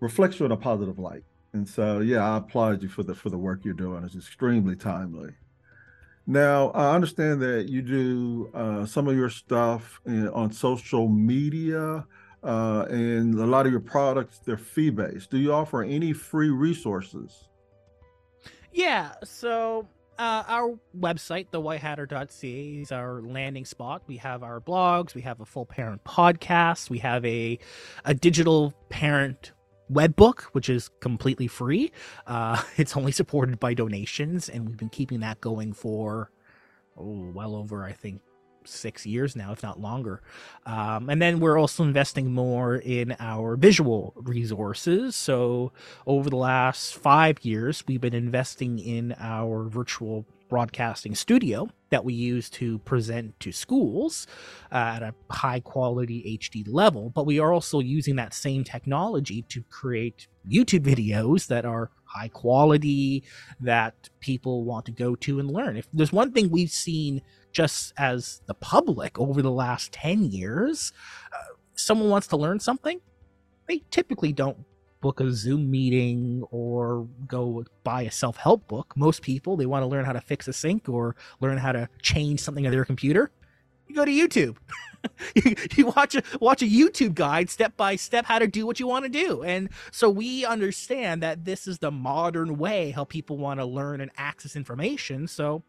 reflects 0.00 0.40
you 0.40 0.46
in 0.46 0.52
a 0.52 0.56
positive 0.56 0.98
light. 0.98 1.22
And 1.52 1.68
so, 1.68 2.00
yeah, 2.00 2.30
I 2.30 2.36
applaud 2.38 2.82
you 2.82 2.88
for 2.88 3.02
the 3.02 3.14
for 3.14 3.30
the 3.30 3.38
work 3.38 3.64
you're 3.64 3.74
doing. 3.74 4.04
It's 4.04 4.16
extremely 4.16 4.76
timely. 4.76 5.32
Now, 6.26 6.70
I 6.70 6.94
understand 6.94 7.40
that 7.40 7.70
you 7.70 7.80
do 7.80 8.50
uh, 8.52 8.84
some 8.84 9.08
of 9.08 9.16
your 9.16 9.30
stuff 9.30 9.98
in, 10.04 10.28
on 10.28 10.52
social 10.52 11.08
media, 11.08 12.06
uh, 12.44 12.84
and 12.90 13.34
a 13.34 13.46
lot 13.46 13.64
of 13.64 13.72
your 13.72 13.80
products 13.80 14.38
they're 14.38 14.58
fee 14.58 14.90
based. 14.90 15.30
Do 15.30 15.38
you 15.38 15.54
offer 15.54 15.82
any 15.82 16.12
free 16.12 16.50
resources? 16.50 17.48
Yeah. 18.72 19.12
So 19.24 19.88
uh, 20.18 20.44
our 20.46 20.78
website, 20.98 21.46
thewhitehatter.ca, 21.50 22.80
is 22.80 22.92
our 22.92 23.22
landing 23.22 23.64
spot. 23.64 24.02
We 24.06 24.18
have 24.18 24.42
our 24.42 24.60
blogs, 24.60 25.14
we 25.14 25.22
have 25.22 25.40
a 25.40 25.46
full 25.46 25.64
parent 25.64 26.04
podcast, 26.04 26.90
we 26.90 26.98
have 26.98 27.24
a 27.24 27.58
a 28.04 28.14
digital 28.14 28.74
parent 28.88 29.52
webbook, 29.92 30.42
which 30.52 30.68
is 30.68 30.90
completely 31.00 31.46
free. 31.46 31.92
Uh, 32.26 32.62
it's 32.76 32.96
only 32.96 33.12
supported 33.12 33.58
by 33.60 33.74
donations, 33.74 34.48
and 34.48 34.66
we've 34.66 34.76
been 34.76 34.88
keeping 34.88 35.20
that 35.20 35.40
going 35.40 35.72
for 35.72 36.30
oh, 36.96 37.30
well 37.32 37.54
over, 37.54 37.84
I 37.84 37.92
think, 37.92 38.20
six 38.64 39.06
years 39.06 39.34
now, 39.34 39.52
if 39.52 39.62
not 39.62 39.80
longer. 39.80 40.20
Um, 40.66 41.08
and 41.08 41.20
then 41.22 41.40
we're 41.40 41.58
also 41.58 41.84
investing 41.84 42.32
more 42.32 42.76
in 42.76 43.16
our 43.18 43.56
visual 43.56 44.12
resources. 44.16 45.16
So 45.16 45.72
over 46.06 46.28
the 46.28 46.36
last 46.36 46.94
five 46.94 47.44
years, 47.44 47.82
we've 47.86 48.00
been 48.00 48.14
investing 48.14 48.78
in 48.78 49.14
our 49.18 49.64
virtual 49.64 50.26
broadcasting 50.48 51.14
studio 51.14 51.68
that 51.90 52.04
we 52.04 52.14
use 52.14 52.50
to 52.50 52.78
present 52.80 53.38
to 53.40 53.52
schools 53.52 54.26
uh, 54.72 54.94
at 54.96 55.02
a 55.02 55.14
high 55.30 55.60
quality 55.60 56.38
HD 56.40 56.64
level. 56.66 57.10
But 57.10 57.26
we 57.26 57.38
are 57.38 57.52
also 57.52 57.80
using 57.80 58.16
that 58.16 58.34
same 58.34 58.64
technology 58.64 59.42
to 59.48 59.62
create 59.70 60.26
YouTube 60.50 60.84
videos 60.84 61.46
that 61.48 61.64
are 61.64 61.90
high 62.04 62.28
quality 62.28 63.24
that 63.60 64.08
people 64.20 64.64
want 64.64 64.86
to 64.86 64.92
go 64.92 65.14
to 65.16 65.40
and 65.40 65.50
learn. 65.50 65.76
If 65.76 65.88
there's 65.92 66.12
one 66.12 66.32
thing 66.32 66.50
we've 66.50 66.70
seen 66.70 67.22
just 67.52 67.92
as 67.98 68.40
the 68.46 68.54
public 68.54 69.18
over 69.18 69.42
the 69.42 69.50
last 69.50 69.92
10 69.92 70.24
years, 70.24 70.92
uh, 71.32 71.54
someone 71.74 72.10
wants 72.10 72.26
to 72.28 72.36
learn 72.36 72.60
something, 72.60 73.00
they 73.66 73.82
typically 73.90 74.32
don't 74.32 74.58
book 75.00 75.20
a 75.20 75.30
Zoom 75.32 75.70
meeting 75.70 76.42
or 76.50 77.06
go 77.26 77.64
buy 77.84 78.02
a 78.02 78.10
self 78.10 78.36
help 78.36 78.66
book. 78.68 78.94
Most 78.96 79.22
people, 79.22 79.56
they 79.56 79.66
want 79.66 79.82
to 79.82 79.86
learn 79.86 80.04
how 80.04 80.12
to 80.12 80.20
fix 80.20 80.48
a 80.48 80.52
sink 80.52 80.88
or 80.88 81.16
learn 81.40 81.58
how 81.58 81.72
to 81.72 81.88
change 82.02 82.40
something 82.40 82.66
on 82.66 82.72
their 82.72 82.84
computer. 82.84 83.30
You 83.86 83.94
go 83.94 84.04
to 84.04 84.10
YouTube. 84.10 84.56
you, 85.34 85.54
you 85.76 85.86
watch 85.86 86.14
a 86.14 86.22
watch 86.40 86.62
a 86.62 86.66
YouTube 86.66 87.14
guide 87.14 87.48
step 87.48 87.76
by 87.76 87.96
step 87.96 88.26
how 88.26 88.38
to 88.38 88.46
do 88.46 88.66
what 88.66 88.78
you 88.78 88.86
want 88.86 89.04
to 89.04 89.08
do. 89.08 89.42
And 89.42 89.70
so 89.90 90.10
we 90.10 90.44
understand 90.44 91.22
that 91.22 91.44
this 91.44 91.66
is 91.66 91.78
the 91.78 91.90
modern 91.90 92.58
way 92.58 92.90
how 92.90 93.04
people 93.04 93.38
want 93.38 93.60
to 93.60 93.66
learn 93.66 94.00
and 94.00 94.10
access 94.16 94.56
information. 94.56 95.26
So 95.26 95.62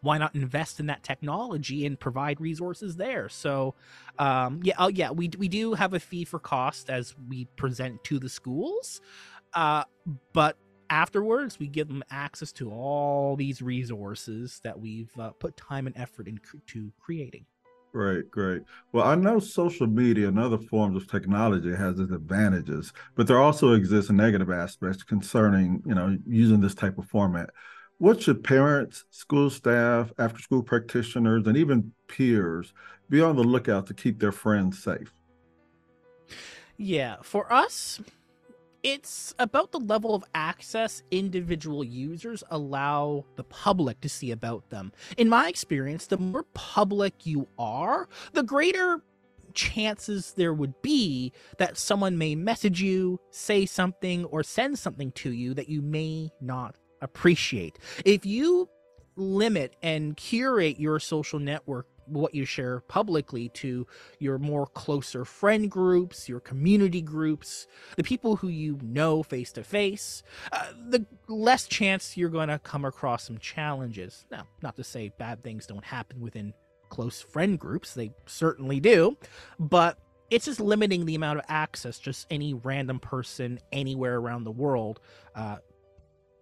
why 0.00 0.18
not 0.18 0.34
invest 0.34 0.80
in 0.80 0.86
that 0.86 1.02
technology 1.02 1.86
and 1.86 1.98
provide 1.98 2.40
resources 2.40 2.96
there? 2.96 3.28
So, 3.28 3.74
um, 4.18 4.60
yeah, 4.62 4.74
oh, 4.78 4.88
yeah, 4.88 5.10
we 5.10 5.30
we 5.38 5.48
do 5.48 5.74
have 5.74 5.94
a 5.94 6.00
fee 6.00 6.24
for 6.24 6.38
cost 6.38 6.90
as 6.90 7.14
we 7.28 7.46
present 7.56 8.02
to 8.04 8.18
the 8.18 8.28
schools, 8.28 9.00
uh, 9.54 9.84
but 10.32 10.56
afterwards 10.90 11.58
we 11.58 11.66
give 11.66 11.88
them 11.88 12.04
access 12.10 12.52
to 12.52 12.70
all 12.70 13.36
these 13.36 13.60
resources 13.60 14.60
that 14.62 14.78
we've 14.78 15.10
uh, 15.18 15.30
put 15.30 15.56
time 15.56 15.86
and 15.86 15.96
effort 15.96 16.28
into 16.28 16.92
creating. 17.00 17.44
Great, 17.92 18.30
great. 18.30 18.62
Well, 18.92 19.06
I 19.06 19.14
know 19.14 19.38
social 19.38 19.86
media 19.86 20.28
and 20.28 20.38
other 20.38 20.58
forms 20.58 20.96
of 20.96 21.10
technology 21.10 21.74
has 21.74 21.98
its 21.98 22.12
advantages, 22.12 22.92
but 23.14 23.26
there 23.26 23.40
also 23.40 23.72
exists 23.72 24.10
negative 24.10 24.50
aspects 24.50 25.02
concerning, 25.02 25.82
you 25.86 25.94
know, 25.94 26.16
using 26.26 26.60
this 26.60 26.74
type 26.74 26.98
of 26.98 27.06
format 27.06 27.48
what 27.98 28.22
should 28.22 28.44
parents, 28.44 29.04
school 29.10 29.50
staff, 29.50 30.12
after 30.18 30.40
school 30.40 30.62
practitioners, 30.62 31.46
and 31.46 31.56
even 31.56 31.92
peers 32.08 32.72
be 33.08 33.20
on 33.20 33.36
the 33.36 33.44
lookout 33.44 33.86
to 33.86 33.94
keep 33.94 34.18
their 34.18 34.32
friends 34.32 34.82
safe? 34.82 35.12
Yeah, 36.76 37.16
for 37.22 37.50
us, 37.50 38.00
it's 38.82 39.34
about 39.38 39.72
the 39.72 39.80
level 39.80 40.14
of 40.14 40.24
access 40.34 41.02
individual 41.10 41.82
users 41.82 42.44
allow 42.50 43.24
the 43.36 43.44
public 43.44 44.00
to 44.02 44.08
see 44.08 44.30
about 44.30 44.68
them. 44.68 44.92
In 45.16 45.28
my 45.28 45.48
experience, 45.48 46.06
the 46.06 46.18
more 46.18 46.44
public 46.54 47.24
you 47.24 47.48
are, 47.58 48.08
the 48.34 48.42
greater 48.42 49.02
chances 49.54 50.34
there 50.34 50.52
would 50.52 50.80
be 50.82 51.32
that 51.56 51.78
someone 51.78 52.18
may 52.18 52.34
message 52.34 52.82
you, 52.82 53.18
say 53.30 53.64
something, 53.64 54.26
or 54.26 54.42
send 54.42 54.78
something 54.78 55.10
to 55.12 55.32
you 55.32 55.54
that 55.54 55.70
you 55.70 55.80
may 55.80 56.30
not 56.42 56.76
appreciate. 57.00 57.78
If 58.04 58.26
you 58.26 58.68
limit 59.16 59.74
and 59.82 60.16
curate 60.16 60.78
your 60.78 61.00
social 61.00 61.38
network 61.38 61.86
what 62.06 62.34
you 62.34 62.44
share 62.44 62.80
publicly 62.80 63.48
to 63.50 63.86
your 64.18 64.38
more 64.38 64.66
closer 64.66 65.24
friend 65.24 65.70
groups, 65.70 66.28
your 66.28 66.40
community 66.40 67.02
groups, 67.02 67.66
the 67.96 68.02
people 68.02 68.36
who 68.36 68.48
you 68.48 68.78
know 68.82 69.22
face 69.22 69.52
to 69.52 69.64
face, 69.64 70.22
the 70.88 71.04
less 71.28 71.66
chance 71.66 72.16
you're 72.16 72.28
going 72.28 72.48
to 72.48 72.58
come 72.60 72.84
across 72.84 73.24
some 73.24 73.38
challenges. 73.38 74.24
Now, 74.30 74.46
not 74.62 74.76
to 74.76 74.84
say 74.84 75.12
bad 75.18 75.42
things 75.42 75.66
don't 75.66 75.84
happen 75.84 76.20
within 76.20 76.54
close 76.88 77.20
friend 77.20 77.58
groups, 77.58 77.94
they 77.94 78.12
certainly 78.26 78.80
do, 78.80 79.16
but 79.58 79.98
it's 80.30 80.46
just 80.46 80.60
limiting 80.60 81.06
the 81.06 81.14
amount 81.14 81.38
of 81.38 81.44
access 81.48 81.98
just 81.98 82.26
any 82.30 82.54
random 82.54 82.98
person 82.98 83.60
anywhere 83.72 84.16
around 84.16 84.44
the 84.44 84.50
world 84.50 85.00
uh, 85.34 85.56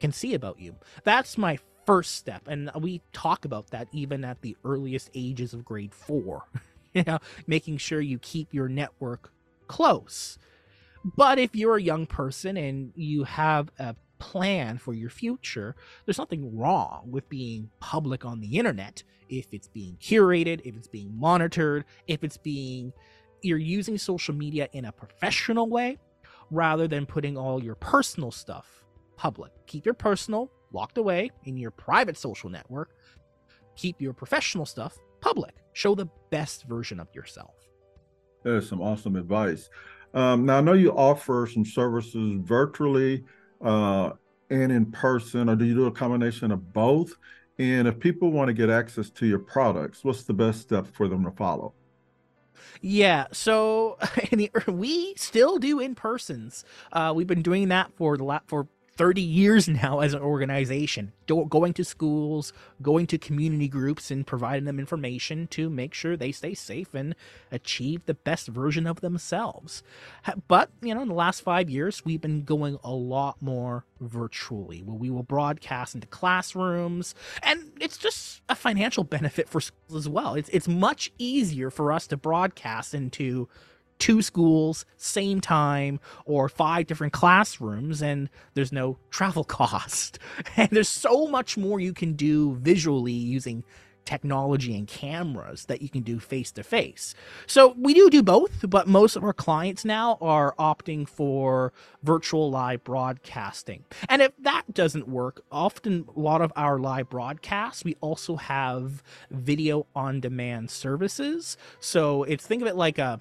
can 0.04 0.12
see 0.12 0.34
about 0.34 0.60
you. 0.60 0.76
That's 1.04 1.38
my 1.38 1.58
first 1.86 2.16
step. 2.16 2.46
And 2.46 2.70
we 2.78 3.00
talk 3.14 3.46
about 3.46 3.68
that 3.68 3.88
even 3.90 4.22
at 4.22 4.42
the 4.42 4.54
earliest 4.62 5.10
ages 5.14 5.54
of 5.54 5.64
grade 5.64 5.94
four. 5.94 6.42
you 6.92 7.04
know, 7.06 7.18
making 7.46 7.78
sure 7.78 8.02
you 8.02 8.18
keep 8.18 8.52
your 8.52 8.68
network 8.68 9.32
close. 9.66 10.38
But 11.16 11.38
if 11.38 11.56
you're 11.56 11.76
a 11.76 11.82
young 11.82 12.04
person 12.04 12.58
and 12.58 12.92
you 12.94 13.24
have 13.24 13.70
a 13.78 13.96
plan 14.18 14.76
for 14.76 14.92
your 14.92 15.08
future, 15.08 15.74
there's 16.04 16.18
nothing 16.18 16.54
wrong 16.54 17.08
with 17.10 17.26
being 17.30 17.70
public 17.80 18.26
on 18.26 18.40
the 18.40 18.58
internet 18.58 19.02
if 19.30 19.46
it's 19.52 19.68
being 19.68 19.96
curated, 20.02 20.60
if 20.66 20.76
it's 20.76 20.86
being 20.86 21.18
monitored, 21.18 21.86
if 22.06 22.22
it's 22.22 22.36
being 22.36 22.92
you're 23.40 23.56
using 23.56 23.96
social 23.96 24.34
media 24.34 24.68
in 24.72 24.84
a 24.84 24.92
professional 24.92 25.66
way 25.66 25.98
rather 26.50 26.86
than 26.86 27.06
putting 27.06 27.38
all 27.38 27.62
your 27.62 27.74
personal 27.74 28.30
stuff 28.30 28.83
public. 29.16 29.52
Keep 29.66 29.84
your 29.84 29.94
personal 29.94 30.50
locked 30.72 30.98
away 30.98 31.30
in 31.44 31.56
your 31.56 31.70
private 31.70 32.16
social 32.16 32.50
network. 32.50 32.90
Keep 33.76 34.00
your 34.00 34.12
professional 34.12 34.66
stuff 34.66 34.96
public. 35.20 35.54
Show 35.72 35.94
the 35.94 36.06
best 36.30 36.64
version 36.64 37.00
of 37.00 37.08
yourself. 37.14 37.54
That 38.42 38.56
is 38.56 38.68
some 38.68 38.80
awesome 38.80 39.16
advice. 39.16 39.70
Um, 40.12 40.46
now, 40.46 40.58
I 40.58 40.60
know 40.60 40.74
you 40.74 40.92
offer 40.92 41.48
some 41.52 41.64
services 41.64 42.38
virtually 42.42 43.24
uh, 43.64 44.10
and 44.50 44.70
in 44.70 44.92
person, 44.92 45.48
or 45.48 45.56
do 45.56 45.64
you 45.64 45.74
do 45.74 45.86
a 45.86 45.90
combination 45.90 46.52
of 46.52 46.72
both? 46.72 47.14
And 47.58 47.88
if 47.88 47.98
people 47.98 48.30
want 48.30 48.48
to 48.48 48.52
get 48.52 48.68
access 48.68 49.10
to 49.10 49.26
your 49.26 49.38
products, 49.38 50.04
what's 50.04 50.24
the 50.24 50.34
best 50.34 50.60
step 50.60 50.86
for 50.86 51.08
them 51.08 51.24
to 51.24 51.30
follow? 51.30 51.72
Yeah, 52.80 53.26
so 53.32 53.98
the, 54.30 54.50
we 54.68 55.14
still 55.16 55.58
do 55.58 55.80
in 55.80 55.94
persons. 55.94 56.64
Uh, 56.92 57.12
we've 57.14 57.26
been 57.26 57.42
doing 57.42 57.68
that 57.68 57.92
for 57.96 58.16
the 58.16 58.24
la- 58.24 58.40
for 58.46 58.68
30 58.96 59.20
years 59.20 59.68
now 59.82 60.00
as 60.00 60.14
an 60.14 60.22
organization, 60.22 61.12
going 61.26 61.72
to 61.74 61.84
schools, 61.84 62.52
going 62.82 63.06
to 63.06 63.18
community 63.18 63.68
groups, 63.68 64.10
and 64.10 64.26
providing 64.26 64.64
them 64.64 64.78
information 64.78 65.46
to 65.48 65.68
make 65.70 65.94
sure 65.94 66.16
they 66.16 66.32
stay 66.32 66.54
safe 66.54 66.94
and 66.94 67.14
achieve 67.50 68.04
the 68.06 68.14
best 68.14 68.48
version 68.48 68.86
of 68.86 69.00
themselves. 69.00 69.82
But, 70.48 70.70
you 70.80 70.94
know, 70.94 71.02
in 71.02 71.08
the 71.08 71.14
last 71.14 71.40
five 71.40 71.68
years, 71.70 72.04
we've 72.04 72.20
been 72.20 72.42
going 72.42 72.78
a 72.84 72.92
lot 72.92 73.40
more 73.40 73.84
virtually, 74.00 74.82
where 74.82 74.96
we 74.96 75.10
will 75.10 75.22
broadcast 75.22 75.94
into 75.94 76.06
classrooms, 76.06 77.14
and 77.42 77.72
it's 77.80 77.96
just 77.96 78.42
a 78.48 78.54
financial 78.54 79.04
benefit 79.14 79.48
for 79.48 79.60
schools 79.60 79.96
as 79.96 80.08
well. 80.08 80.34
It's, 80.34 80.50
it's 80.50 80.68
much 80.68 81.12
easier 81.18 81.70
for 81.70 81.92
us 81.92 82.06
to 82.08 82.16
broadcast 82.16 82.94
into 82.94 83.48
two 83.98 84.22
schools, 84.22 84.84
same 84.96 85.40
time, 85.40 86.00
or 86.24 86.48
five 86.48 86.86
different 86.86 87.12
classrooms, 87.12 88.02
and 88.02 88.28
there's 88.54 88.72
no 88.72 88.98
travel 89.10 89.44
cost. 89.58 90.18
And 90.56 90.68
there's 90.70 90.88
so 90.88 91.26
much 91.26 91.56
more 91.56 91.80
you 91.80 91.92
can 91.92 92.14
do 92.14 92.54
visually 92.56 93.12
using 93.12 93.64
technology 94.04 94.76
and 94.76 94.86
cameras 94.86 95.66
that 95.66 95.82
you 95.82 95.88
can 95.88 96.02
do 96.02 96.18
face 96.18 96.52
to 96.52 96.62
face. 96.62 97.14
So 97.46 97.74
we 97.78 97.94
do 97.94 98.10
do 98.10 98.22
both, 98.22 98.68
but 98.68 98.86
most 98.86 99.16
of 99.16 99.24
our 99.24 99.32
clients 99.32 99.84
now 99.84 100.18
are 100.20 100.54
opting 100.58 101.08
for 101.08 101.72
virtual 102.02 102.50
live 102.50 102.84
broadcasting. 102.84 103.84
And 104.08 104.22
if 104.22 104.32
that 104.38 104.72
doesn't 104.72 105.08
work, 105.08 105.42
often 105.50 106.06
a 106.14 106.20
lot 106.20 106.42
of 106.42 106.52
our 106.56 106.78
live 106.78 107.08
broadcasts, 107.08 107.84
we 107.84 107.96
also 108.00 108.36
have 108.36 109.02
video 109.30 109.86
on 109.94 110.20
demand 110.20 110.70
services. 110.70 111.56
So 111.80 112.24
it's 112.24 112.46
think 112.46 112.62
of 112.62 112.68
it 112.68 112.76
like 112.76 112.98
a 112.98 113.20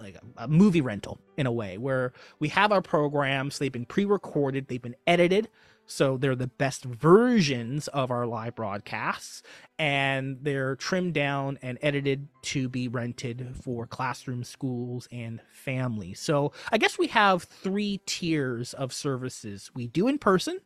like 0.00 0.16
a, 0.36 0.48
movie 0.48 0.80
rental 0.80 1.20
in 1.36 1.46
a 1.46 1.52
way 1.52 1.78
where 1.78 2.12
we 2.38 2.48
have 2.48 2.72
our 2.72 2.82
programs 2.82 3.58
they've 3.58 3.72
been 3.72 3.84
pre-recorded 3.84 4.68
they've 4.68 4.82
been 4.82 4.96
edited 5.06 5.48
so 5.86 6.16
they're 6.16 6.36
the 6.36 6.46
best 6.46 6.84
versions 6.84 7.88
of 7.88 8.10
our 8.10 8.26
live 8.26 8.54
broadcasts 8.54 9.42
and 9.78 10.38
they're 10.42 10.76
trimmed 10.76 11.14
down 11.14 11.58
and 11.62 11.78
edited 11.82 12.28
to 12.42 12.68
be 12.68 12.86
rented 12.86 13.54
for 13.62 13.86
classroom 13.86 14.44
schools 14.44 15.08
and 15.12 15.40
families 15.52 16.20
so 16.20 16.52
i 16.72 16.78
guess 16.78 16.98
we 16.98 17.06
have 17.08 17.42
three 17.44 18.00
tiers 18.06 18.74
of 18.74 18.92
services. 18.92 19.70
We 19.74 19.86
do 19.88 20.08
in 20.08 20.18
person 20.18 20.60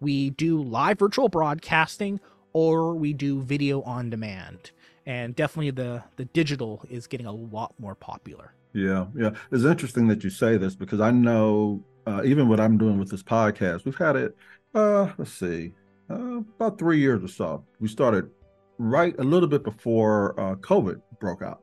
we 0.00 0.30
do 0.30 0.62
live 0.62 0.98
virtual 0.98 1.28
broadcasting 1.28 2.20
or 2.52 2.94
we 2.94 3.12
do 3.12 3.42
video 3.42 3.82
on 3.82 4.10
demand. 4.10 4.70
And 5.06 5.34
definitely 5.34 5.70
the 5.70 6.04
the 6.16 6.24
digital 6.26 6.84
is 6.88 7.06
getting 7.06 7.26
a 7.26 7.32
lot 7.32 7.74
more 7.78 7.94
popular 7.94 8.54
yeah, 8.74 9.06
yeah. 9.16 9.30
It's 9.52 9.64
interesting 9.64 10.08
that 10.08 10.24
you 10.24 10.30
say 10.30 10.56
this 10.56 10.74
because 10.74 11.00
I 11.00 11.10
know 11.10 11.82
uh, 12.06 12.22
even 12.24 12.48
what 12.48 12.60
I'm 12.60 12.76
doing 12.76 12.98
with 12.98 13.10
this 13.10 13.22
podcast, 13.22 13.84
we've 13.84 13.96
had 13.96 14.16
it. 14.16 14.36
Uh, 14.74 15.12
let's 15.16 15.32
see, 15.32 15.72
uh, 16.10 16.38
about 16.38 16.78
three 16.78 16.98
years 16.98 17.22
or 17.22 17.28
so. 17.28 17.64
We 17.78 17.88
started 17.88 18.28
right 18.78 19.14
a 19.18 19.22
little 19.22 19.48
bit 19.48 19.62
before 19.62 20.38
uh, 20.38 20.56
COVID 20.56 21.00
broke 21.20 21.42
out, 21.42 21.60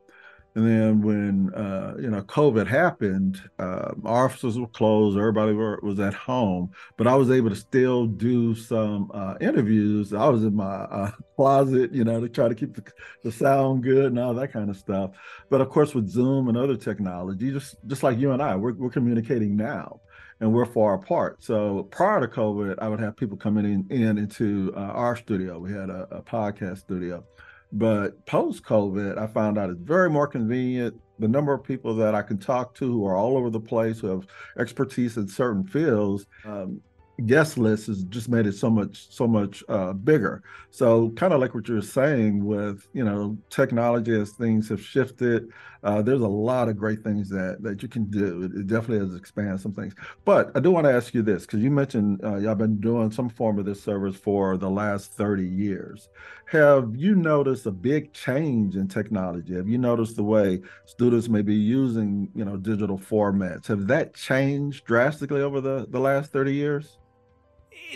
and 0.54 0.68
then 0.68 1.02
when 1.02 1.54
uh, 1.54 1.96
you 1.98 2.10
know 2.10 2.22
COVID 2.24 2.68
happened, 2.68 3.42
uh, 3.58 3.94
our 4.04 4.26
offices 4.26 4.60
were 4.60 4.68
closed. 4.68 5.18
Everybody 5.18 5.54
were, 5.54 5.80
was 5.82 6.00
at 6.00 6.14
home, 6.14 6.72
but 6.98 7.08
I 7.08 7.16
was 7.16 7.32
able 7.32 7.50
to 7.50 7.56
still 7.56 8.06
do 8.06 8.54
some 8.54 9.10
uh, 9.14 9.36
interviews. 9.40 10.14
I 10.14 10.28
was 10.28 10.44
in 10.44 10.56
my 10.56 10.66
uh, 10.66 11.12
closet, 11.38 11.94
you 11.94 12.04
know, 12.04 12.20
to 12.20 12.28
try 12.28 12.50
to 12.50 12.56
keep 12.56 12.76
the, 12.76 12.84
the 13.24 13.32
sound 13.32 13.84
good 13.84 14.08
and 14.08 14.20
all 14.20 14.34
that 14.34 14.52
kind 14.52 14.70
of 14.70 14.76
stuff. 14.76 15.12
But 15.50 15.62
of 15.62 15.70
course, 15.70 15.96
with 15.96 16.10
Zoom 16.10 16.50
and 16.50 16.58
other 16.58 16.76
technology, 16.76 17.52
just 17.52 17.76
just 17.88 18.04
like 18.04 18.20
you 18.20 18.32
and 18.32 18.42
I, 18.42 18.58
we're, 18.58 18.74
we're 18.74 18.90
communicating 18.90 19.56
now 19.56 20.02
and 20.42 20.52
we're 20.52 20.66
far 20.66 20.96
apart. 20.96 21.42
So 21.42 21.84
prior 21.92 22.20
to 22.20 22.28
COVID, 22.28 22.80
I 22.80 22.90
would 22.90 23.00
have 23.00 23.16
people 23.16 23.38
coming 23.38 23.64
in, 23.64 23.88
in 23.90 24.18
into 24.18 24.74
uh, 24.76 24.80
our 24.80 25.16
studio. 25.16 25.60
We 25.60 25.72
had 25.72 25.90
a, 25.90 26.08
a 26.12 26.22
podcast 26.22 26.80
studio 26.80 27.24
but 27.72 28.26
post 28.26 28.64
COVID, 28.64 29.18
I 29.18 29.28
found 29.28 29.58
out 29.58 29.70
it's 29.70 29.82
very 29.82 30.10
more 30.10 30.28
convenient. 30.28 31.00
The 31.20 31.28
number 31.28 31.54
of 31.54 31.64
people 31.64 31.96
that 31.96 32.16
I 32.16 32.22
can 32.22 32.38
talk 32.38 32.74
to 32.76 32.92
who 32.92 33.06
are 33.06 33.16
all 33.16 33.38
over 33.38 33.50
the 33.50 33.60
place, 33.60 34.00
who 34.00 34.08
have 34.08 34.28
expertise 34.58 35.18
in 35.18 35.28
certain 35.28 35.66
fields, 35.66 36.26
um, 36.46 36.82
guest 37.26 37.58
list 37.58 37.88
has 37.88 38.04
just 38.06 38.30
made 38.30 38.46
it 38.46 38.54
so 38.54 38.70
much 38.70 39.12
so 39.12 39.28
much 39.28 39.64
uh, 39.70 39.94
bigger. 39.94 40.44
So 40.70 41.10
kind 41.12 41.34
of 41.34 41.40
like 41.40 41.54
what 41.54 41.68
you're 41.68 41.82
saying 41.82 42.46
with 42.46 42.88
you 42.94 43.04
know 43.04 43.38
technology 43.50 44.20
as 44.20 44.32
things 44.32 44.70
have 44.70 44.82
shifted, 44.82 45.50
uh, 45.84 46.02
there's 46.02 46.22
a 46.22 46.28
lot 46.28 46.70
of 46.70 46.78
great 46.78 47.04
things 47.04 47.30
that 47.30 47.58
that 47.62 47.82
you 47.82 47.90
can 47.90 48.06
do. 48.06 48.44
It, 48.44 48.62
it 48.62 48.68
definitely 48.68 49.06
has 49.06 49.16
expanded 49.16 49.60
some 49.60 49.74
things. 49.74 49.94
But 50.26 50.52
I 50.56 50.60
do 50.60 50.72
want 50.72 50.86
to 50.86 50.94
ask 50.94 51.14
you 51.14 51.22
this 51.22 51.46
because 51.46 51.62
you 51.62 51.72
mentioned 51.72 52.22
uh, 52.24 52.38
y'all 52.38 52.56
been 52.56 52.80
doing 52.80 53.12
some 53.12 53.30
form 53.30 53.60
of 53.60 53.66
this 53.66 53.82
service 53.82 54.16
for 54.16 54.58
the 54.58 54.70
last 54.70 55.14
30 55.14 55.48
years. 55.48 56.10
Have 56.46 56.96
you 56.96 57.16
noticed 57.16 57.66
a 57.66 57.72
big 57.72 58.14
change 58.14 58.76
in 58.76 58.88
technology? 58.88 59.56
Have 59.56 59.70
you 59.70 59.78
noticed 59.78 60.16
the 60.18 60.24
way 60.24 60.62
students 60.86 61.30
may 61.30 61.42
be 61.42 61.56
using 61.56 62.30
you 62.36 62.46
know 62.46 62.58
digital 62.58 62.98
formats? 62.98 63.68
Have 63.68 63.88
that 63.88 64.14
changed 64.14 64.86
drastically 64.86 65.42
over 65.42 65.62
the 65.62 65.86
the 65.90 66.00
last 66.00 66.32
30 66.32 66.54
years? 66.54 66.98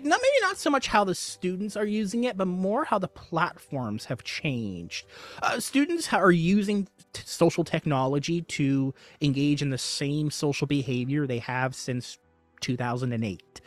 Not 0.04 0.20
maybe 0.22 0.42
not 0.42 0.58
so 0.58 0.70
much 0.70 0.88
how 0.88 1.04
the 1.04 1.16
students 1.16 1.76
are 1.78 1.86
using 1.86 2.24
it, 2.24 2.38
but 2.38 2.48
more 2.48 2.86
how 2.86 3.00
the 3.00 3.08
platforms 3.08 4.06
have 4.06 4.24
changed. 4.24 5.06
Uh, 5.42 5.60
students 5.60 6.12
are 6.14 6.32
using 6.32 6.88
t- 7.14 7.22
social 7.26 7.64
technology 7.64 8.42
to 8.42 8.94
engage 9.22 9.62
in 9.62 9.70
the 9.70 9.78
same 9.78 10.32
social 10.32 10.68
behavior 10.68 11.28
they 11.28 11.40
have 11.40 11.76
since 11.76 12.18
2008. 12.62 13.62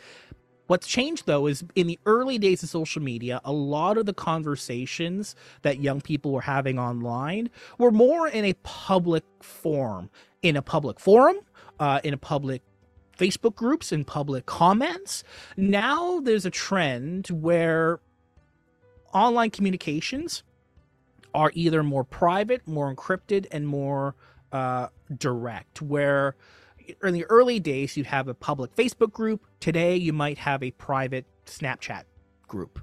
What's 0.67 0.87
changed 0.87 1.25
though 1.25 1.47
is 1.47 1.63
in 1.75 1.87
the 1.87 1.97
early 2.05 2.37
days 2.37 2.61
of 2.61 2.69
social 2.69 3.01
media, 3.01 3.41
a 3.43 3.51
lot 3.51 3.97
of 3.97 4.05
the 4.05 4.13
conversations 4.13 5.35
that 5.63 5.81
young 5.81 5.99
people 5.99 6.31
were 6.31 6.41
having 6.41 6.77
online 6.77 7.49
were 7.79 7.91
more 7.91 8.27
in 8.27 8.45
a 8.45 8.53
public 8.61 9.23
form, 9.41 10.11
in 10.43 10.55
a 10.55 10.61
public 10.61 10.99
forum, 10.99 11.37
uh, 11.79 12.01
in 12.03 12.13
a 12.13 12.17
public 12.17 12.61
Facebook 13.19 13.55
groups 13.55 13.91
and 13.91 14.07
public 14.07 14.45
comments. 14.45 15.23
Now 15.57 16.19
there's 16.21 16.45
a 16.45 16.49
trend 16.49 17.27
where 17.27 17.99
online 19.13 19.49
communications 19.49 20.43
are 21.33 21.51
either 21.53 21.83
more 21.83 22.03
private, 22.03 22.67
more 22.67 22.93
encrypted, 22.93 23.45
and 23.51 23.67
more 23.67 24.15
uh, 24.51 24.87
direct. 25.15 25.81
Where 25.81 26.35
in 27.03 27.13
the 27.13 27.25
early 27.25 27.59
days, 27.59 27.95
you'd 27.97 28.07
have 28.07 28.27
a 28.27 28.33
public 28.33 28.75
Facebook 28.75 29.11
group. 29.11 29.45
Today, 29.59 29.95
you 29.95 30.13
might 30.13 30.39
have 30.39 30.63
a 30.63 30.71
private 30.71 31.25
Snapchat 31.45 32.03
group 32.47 32.79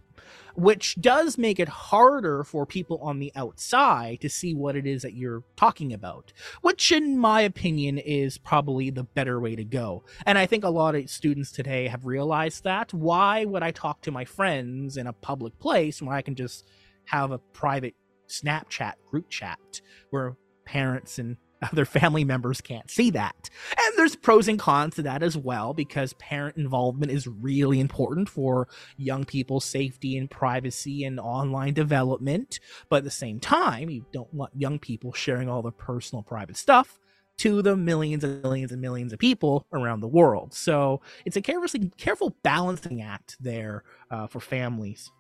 which 0.55 0.97
does 1.01 1.39
make 1.39 1.61
it 1.61 1.69
harder 1.69 2.45
for 2.45 2.67
people 2.67 2.99
on 3.03 3.19
the 3.19 3.33
outside 3.35 4.21
to 4.21 4.29
see 4.29 4.55
what 4.55 4.77
it 4.77 4.87
is 4.87 5.03
that 5.03 5.15
you're 5.15 5.43
talking 5.57 5.93
about, 5.93 6.33
which, 6.63 6.93
in 6.93 7.19
my 7.19 7.41
opinion, 7.41 7.99
is 7.99 8.39
probably 8.39 8.91
the 8.91 9.05
better 9.05 9.41
way 9.41 9.57
to 9.57 9.65
go. 9.65 10.05
And 10.25 10.39
I 10.39 10.47
think 10.47 10.65
a 10.65 10.71
lot 10.71 10.95
of 10.95 11.11
students 11.11 11.53
today 11.53 11.89
have 11.89 12.07
realized 12.07 12.65
that. 12.65 12.93
Why 12.93 13.45
would 13.45 13.63
I 13.63 13.71
talk 13.71 14.03
to 14.03 14.11
my 14.11 14.25
friends 14.25 14.97
in 14.97 15.07
a 15.07 15.13
public 15.13 15.59
place 15.59 16.01
when 16.01 16.15
I 16.15 16.23
can 16.23 16.35
just 16.35 16.69
have 17.07 17.31
a 17.31 17.39
private 17.39 17.95
Snapchat 18.29 18.95
group 19.11 19.29
chat 19.31 19.81
where 20.11 20.37
parents 20.65 21.19
and 21.19 21.37
other 21.63 21.85
family 21.85 22.25
members 22.25 22.61
can't 22.61 22.91
see 22.91 23.11
that. 23.11 23.51
And 23.71 23.99
there's 23.99 24.17
pros 24.17 24.49
and 24.49 24.59
cons 24.59 24.97
to 24.97 25.03
that 25.03 25.23
as 25.23 25.37
well 25.37 25.75
because 25.75 26.13
parent 26.15 26.57
involvement 26.57 27.13
is 27.13 27.27
really 27.27 27.81
important 27.81 28.29
for 28.29 28.69
young 28.97 29.25
people's 29.25 29.65
safety 29.65 30.17
and 30.17 30.31
privacy 30.31 31.05
and 31.05 31.19
online 31.19 31.75
development. 31.75 32.61
But 32.89 32.99
at 32.99 33.05
the 33.05 33.11
same 33.11 33.41
time, 33.41 33.91
you 33.91 34.05
don't 34.13 34.33
want 34.33 34.53
young 34.55 34.79
people 34.79 35.13
sharing 35.13 35.49
all 35.49 35.63
their 35.63 35.73
personal 35.73 36.23
private 36.23 36.57
stuff 36.57 36.99
to 37.39 37.61
the 37.61 37.77
millions 37.77 38.25
and 38.25 38.43
millions 38.43 38.73
and 38.73 38.81
millions 38.81 39.13
of 39.13 39.19
people 39.19 39.67
around 39.73 40.01
the 40.01 40.09
world. 40.09 40.55
So 40.55 41.01
it's 41.25 41.37
a 41.37 41.43
careful, 41.43 41.81
careful 41.99 42.37
balancing 42.43 43.03
act 43.03 43.37
there 43.41 43.85
uh, 44.11 44.27
for 44.27 44.41
families. 44.41 45.11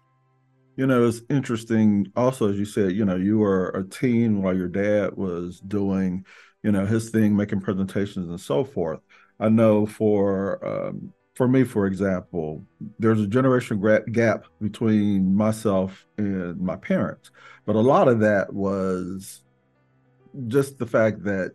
You 0.76 0.86
know, 0.86 1.06
it's 1.06 1.22
interesting. 1.30 2.12
Also, 2.16 2.50
as 2.50 2.58
you 2.58 2.66
said, 2.66 2.92
you 2.92 3.04
know, 3.04 3.16
you 3.16 3.38
were 3.38 3.70
a 3.70 3.88
teen 3.88 4.42
while 4.42 4.54
your 4.54 4.68
dad 4.68 5.16
was 5.16 5.60
doing, 5.60 6.24
you 6.62 6.70
know, 6.70 6.84
his 6.84 7.10
thing, 7.10 7.34
making 7.34 7.62
presentations 7.62 8.28
and 8.28 8.40
so 8.40 8.62
forth. 8.62 9.00
I 9.40 9.48
know 9.48 9.86
for 9.86 10.64
um, 10.66 11.12
for 11.34 11.48
me, 11.48 11.64
for 11.64 11.86
example, 11.86 12.64
there's 12.98 13.20
a 13.20 13.26
generation 13.26 13.82
gap 14.12 14.44
between 14.60 15.34
myself 15.34 16.06
and 16.18 16.58
my 16.60 16.76
parents, 16.76 17.30
but 17.64 17.76
a 17.76 17.80
lot 17.80 18.08
of 18.08 18.20
that 18.20 18.52
was 18.52 19.42
just 20.48 20.78
the 20.78 20.86
fact 20.86 21.24
that 21.24 21.52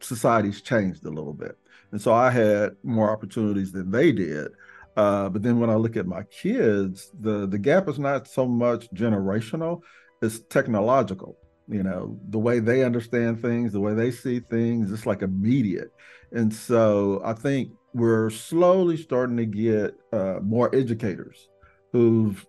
society's 0.00 0.60
changed 0.60 1.04
a 1.04 1.10
little 1.10 1.32
bit, 1.32 1.58
and 1.92 2.00
so 2.00 2.12
I 2.12 2.30
had 2.30 2.76
more 2.82 3.10
opportunities 3.10 3.72
than 3.72 3.90
they 3.90 4.12
did. 4.12 4.48
Uh, 4.96 5.28
but 5.28 5.42
then 5.42 5.58
when 5.58 5.70
I 5.70 5.74
look 5.74 5.96
at 5.96 6.06
my 6.06 6.22
kids, 6.24 7.10
the 7.20 7.46
the 7.46 7.58
gap 7.58 7.88
is 7.88 7.98
not 7.98 8.28
so 8.28 8.46
much 8.46 8.90
generational; 8.90 9.82
it's 10.22 10.40
technological. 10.40 11.36
You 11.68 11.82
know, 11.82 12.18
the 12.28 12.38
way 12.38 12.60
they 12.60 12.84
understand 12.84 13.40
things, 13.40 13.72
the 13.72 13.80
way 13.80 13.94
they 13.94 14.10
see 14.10 14.40
things, 14.40 14.92
it's 14.92 15.06
like 15.06 15.22
immediate. 15.22 15.90
And 16.32 16.52
so 16.52 17.22
I 17.24 17.32
think 17.32 17.70
we're 17.94 18.28
slowly 18.30 18.96
starting 18.96 19.36
to 19.38 19.46
get 19.46 19.94
uh, 20.12 20.40
more 20.42 20.74
educators 20.74 21.48
who've 21.92 22.44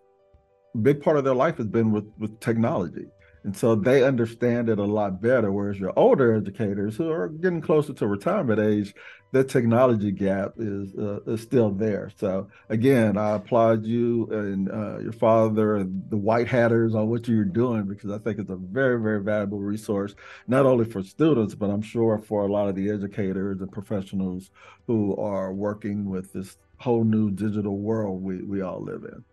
big 0.81 1.01
part 1.01 1.17
of 1.17 1.23
their 1.23 1.35
life 1.35 1.57
has 1.57 1.67
been 1.67 1.91
with 1.91 2.05
with 2.19 2.37
technology 2.39 3.05
and 3.45 3.55
so 3.55 3.75
they 3.75 4.03
understand 4.03 4.69
it 4.69 4.79
a 4.79 4.83
lot 4.83 5.21
better 5.21 5.51
whereas 5.51 5.79
your 5.79 5.93
older 5.97 6.33
educators 6.35 6.97
who 6.97 7.09
are 7.11 7.29
getting 7.29 7.61
closer 7.61 7.93
to 7.93 8.07
retirement 8.07 8.59
age 8.59 8.93
the 9.35 9.43
technology 9.43 10.11
gap 10.11 10.53
is 10.57 10.95
uh, 10.95 11.19
is 11.27 11.41
still 11.41 11.69
there. 11.69 12.09
So 12.15 12.47
again 12.69 13.17
i 13.17 13.31
applaud 13.31 13.85
you 13.85 14.27
and 14.31 14.71
uh, 14.71 14.99
your 14.99 15.11
father 15.11 15.75
and 15.75 16.09
the 16.09 16.17
white 16.17 16.47
hatters 16.47 16.95
on 16.95 17.09
what 17.09 17.27
you're 17.27 17.43
doing 17.43 17.83
because 17.83 18.11
i 18.11 18.17
think 18.17 18.39
it's 18.39 18.49
a 18.49 18.55
very 18.55 18.99
very 18.99 19.21
valuable 19.21 19.59
resource 19.59 20.15
not 20.47 20.65
only 20.65 20.85
for 20.85 21.03
students 21.03 21.53
but 21.53 21.69
i'm 21.69 21.81
sure 21.81 22.17
for 22.17 22.45
a 22.45 22.51
lot 22.51 22.69
of 22.69 22.75
the 22.75 22.89
educators 22.89 23.59
and 23.59 23.71
professionals 23.71 24.51
who 24.87 25.15
are 25.17 25.53
working 25.53 26.05
with 26.09 26.31
this 26.31 26.57
whole 26.77 27.03
new 27.03 27.29
digital 27.29 27.77
world 27.77 28.21
we, 28.23 28.41
we 28.43 28.61
all 28.61 28.81
live 28.81 29.03
in 29.03 29.23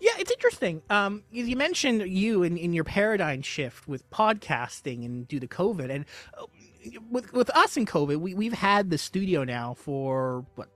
yeah, 0.00 0.12
it's 0.18 0.30
interesting. 0.30 0.82
Um, 0.90 1.24
you 1.30 1.56
mentioned 1.56 2.02
you 2.08 2.42
in, 2.42 2.56
in 2.56 2.72
your 2.72 2.84
paradigm 2.84 3.42
shift 3.42 3.88
with 3.88 4.08
podcasting 4.10 5.04
and 5.04 5.26
due 5.26 5.40
to 5.40 5.46
COVID, 5.46 5.90
and 5.90 6.04
uh, 6.36 6.44
with 7.10 7.32
with 7.32 7.50
us 7.50 7.76
in 7.76 7.86
COVID, 7.86 8.18
we 8.18 8.34
we've 8.34 8.52
had 8.52 8.90
the 8.90 8.98
studio 8.98 9.44
now 9.44 9.74
for 9.74 10.44
what 10.54 10.68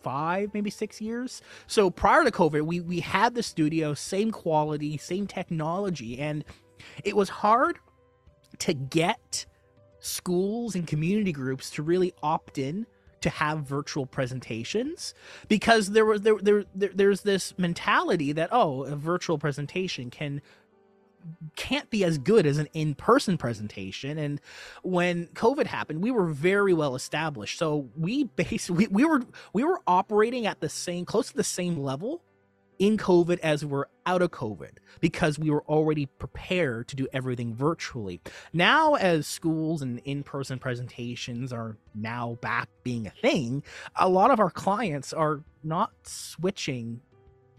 five, 0.00 0.54
maybe 0.54 0.70
six 0.70 1.00
years. 1.00 1.42
So 1.66 1.90
prior 1.90 2.24
to 2.24 2.30
COVID, 2.30 2.62
we 2.62 2.80
we 2.80 3.00
had 3.00 3.34
the 3.34 3.42
studio, 3.42 3.94
same 3.94 4.30
quality, 4.30 4.96
same 4.96 5.26
technology, 5.26 6.18
and 6.18 6.44
it 7.04 7.16
was 7.16 7.28
hard 7.28 7.78
to 8.60 8.74
get 8.74 9.46
schools 10.00 10.74
and 10.74 10.86
community 10.86 11.32
groups 11.32 11.70
to 11.70 11.82
really 11.82 12.12
opt 12.22 12.58
in 12.58 12.86
to 13.20 13.30
have 13.30 13.60
virtual 13.60 14.06
presentations 14.06 15.14
because 15.48 15.90
there 15.90 16.04
was 16.04 16.22
there, 16.22 16.38
there, 16.40 16.64
there 16.74 16.90
there's 16.94 17.22
this 17.22 17.56
mentality 17.58 18.32
that 18.32 18.48
oh 18.52 18.84
a 18.84 18.96
virtual 18.96 19.38
presentation 19.38 20.10
can 20.10 20.40
can't 21.56 21.90
be 21.90 22.04
as 22.04 22.16
good 22.16 22.46
as 22.46 22.58
an 22.58 22.68
in-person 22.74 23.36
presentation. 23.36 24.18
And 24.18 24.40
when 24.82 25.26
covid 25.28 25.66
happened 25.66 26.02
we 26.02 26.10
were 26.10 26.26
very 26.26 26.74
well 26.74 26.94
established. 26.94 27.58
So 27.58 27.88
we 27.96 28.24
basically 28.24 28.86
we, 28.86 28.88
we 28.88 29.04
were 29.04 29.22
we 29.52 29.64
were 29.64 29.80
operating 29.86 30.46
at 30.46 30.60
the 30.60 30.68
same 30.68 31.04
close 31.04 31.30
to 31.30 31.36
the 31.36 31.44
same 31.44 31.78
level 31.78 32.22
in 32.78 32.96
COVID 32.96 33.38
as 33.40 33.64
we're 33.64 33.86
out 34.06 34.22
of 34.22 34.30
COVID 34.30 34.78
because 35.00 35.38
we 35.38 35.50
were 35.50 35.64
already 35.64 36.06
prepared 36.06 36.88
to 36.88 36.96
do 36.96 37.06
everything 37.12 37.54
virtually. 37.54 38.20
Now, 38.52 38.94
as 38.94 39.26
schools 39.26 39.82
and 39.82 39.98
in 40.00 40.22
person 40.22 40.58
presentations 40.58 41.52
are 41.52 41.76
now 41.94 42.38
back 42.40 42.68
being 42.84 43.06
a 43.06 43.10
thing, 43.10 43.62
a 43.96 44.08
lot 44.08 44.30
of 44.30 44.40
our 44.40 44.50
clients 44.50 45.12
are 45.12 45.42
not 45.62 45.92
switching 46.04 47.00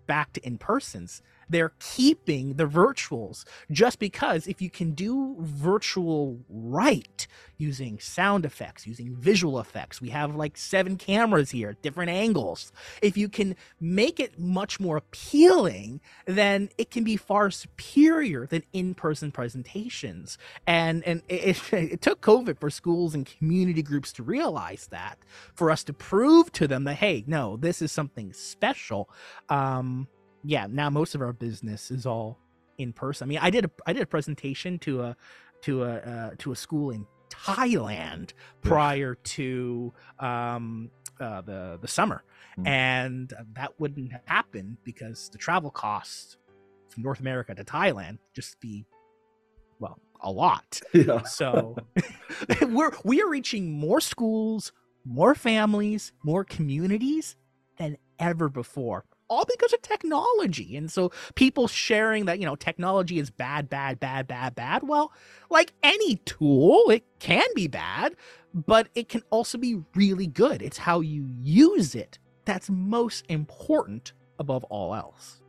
back 0.08 0.34
to 0.34 0.46
in 0.46 0.58
persons 0.58 1.22
they're 1.50 1.74
keeping 1.80 2.54
the 2.54 2.66
virtuals 2.66 3.46
just 3.72 4.00
because 4.00 4.48
if 4.48 4.62
you 4.62 4.70
can 4.70 4.92
do 4.92 5.36
virtual 5.40 6.40
right 6.48 7.28
using 7.58 8.00
sound 8.00 8.46
effects, 8.46 8.88
using 8.88 9.16
visual 9.16 9.60
effects, 9.60 10.00
we 10.00 10.10
have 10.10 10.36
like 10.36 10.58
seven 10.58 10.96
cameras 10.96 11.52
here, 11.52 11.76
different 11.82 12.10
angles. 12.10 12.72
If 13.02 13.18
you 13.18 13.28
can 13.28 13.56
make 13.80 14.20
it 14.20 14.40
much 14.40 14.80
more 14.80 14.98
appealing, 14.98 16.00
then 16.26 16.70
it 16.78 16.90
can 16.92 17.04
be 17.04 17.18
far 17.18 17.52
superior 17.52 18.46
than 18.46 18.64
in-person 18.72 19.32
presentations. 19.32 20.38
And 20.66 21.04
and 21.04 21.22
it, 21.28 21.62
it, 21.74 22.02
took 22.02 22.22
COVID 22.22 22.60
for 22.60 22.70
schools 22.70 23.14
and 23.14 23.26
community 23.26 23.84
groups 23.84 24.14
to 24.14 24.24
realize 24.24 24.88
that, 24.88 25.20
for 25.54 25.70
us 25.70 25.84
to 25.86 25.94
prove 25.94 26.52
to 26.54 26.68
them 26.68 26.86
that 26.86 26.96
hey, 26.96 27.24
no, 27.28 27.58
this 27.58 27.82
is 27.82 27.92
something 27.92 28.32
special. 28.34 29.10
Um, 29.50 30.08
yeah, 30.44 30.68
now 30.70 30.90
most 30.90 31.16
of 31.16 31.22
our 31.22 31.34
business 31.34 31.92
is 31.92 32.06
all 32.06 32.38
in 32.78 32.94
person. 32.94 33.26
I 33.26 33.30
mean, 33.30 33.40
I 33.42 33.50
did 33.50 33.66
a 33.66 33.72
I 33.86 33.94
did 33.94 34.04
a 34.04 34.08
presentation 34.08 34.80
to 34.80 35.02
a 35.02 35.18
to 35.62 35.84
a 35.84 35.96
uh, 35.98 36.30
to 36.40 36.52
a 36.52 36.56
school 36.56 36.92
in 36.92 37.06
Thailand 37.30 38.34
prior 38.62 39.16
to 39.16 39.94
um, 40.20 40.90
uh, 41.20 41.42
the 41.42 41.78
the 41.82 41.88
summer, 41.88 42.24
mm. 42.58 42.68
and 42.68 43.34
that 43.54 43.80
wouldn't 43.80 44.14
happen 44.26 44.78
because 44.84 45.30
the 45.30 45.38
travel 45.38 45.70
costs 45.70 46.38
from 46.90 47.04
North 47.04 47.20
America 47.20 47.54
to 47.54 47.64
Thailand 47.64 48.18
just 48.34 48.60
be 48.60 48.86
well 49.80 50.00
a 50.22 50.32
lot. 50.32 50.82
Yeah. 50.94 51.24
so 51.24 51.76
we're 52.62 52.92
we 53.04 53.22
are 53.22 53.30
reaching 53.30 53.72
more 53.72 54.02
schools, 54.02 54.72
more 55.06 55.36
families, 55.36 56.14
more 56.24 56.44
communities 56.44 57.36
than 57.78 57.98
ever 58.20 58.50
before 58.50 59.06
all 59.30 59.46
because 59.46 59.74
of 59.74 59.82
technology. 59.82 60.76
And 60.76 60.92
so 60.92 61.12
people 61.36 61.68
sharing 61.68 62.26
that, 62.26 62.40
you 62.40 62.46
know, 62.46 62.56
technology 62.56 63.20
is 63.20 63.30
bad, 63.30 63.70
bad, 63.70 64.00
bad, 64.00 64.28
bad, 64.28 64.56
bad. 64.56 64.84
Well, 64.84 65.14
like 65.50 65.74
any 65.84 66.18
tool, 66.26 66.90
it 66.90 67.04
can 67.20 67.48
be 67.56 67.68
bad, 67.68 68.16
but 68.54 68.90
it 68.96 69.10
can 69.10 69.22
also 69.30 69.58
be 69.58 69.82
really 69.96 70.28
good. 70.28 70.62
It's 70.62 70.78
how 70.78 71.02
you 71.02 71.26
use 71.40 71.96
it 71.96 72.20
that's 72.46 72.70
most 72.70 73.26
important 73.30 74.14
above 74.40 74.64
all 74.66 74.96
else. 74.96 75.42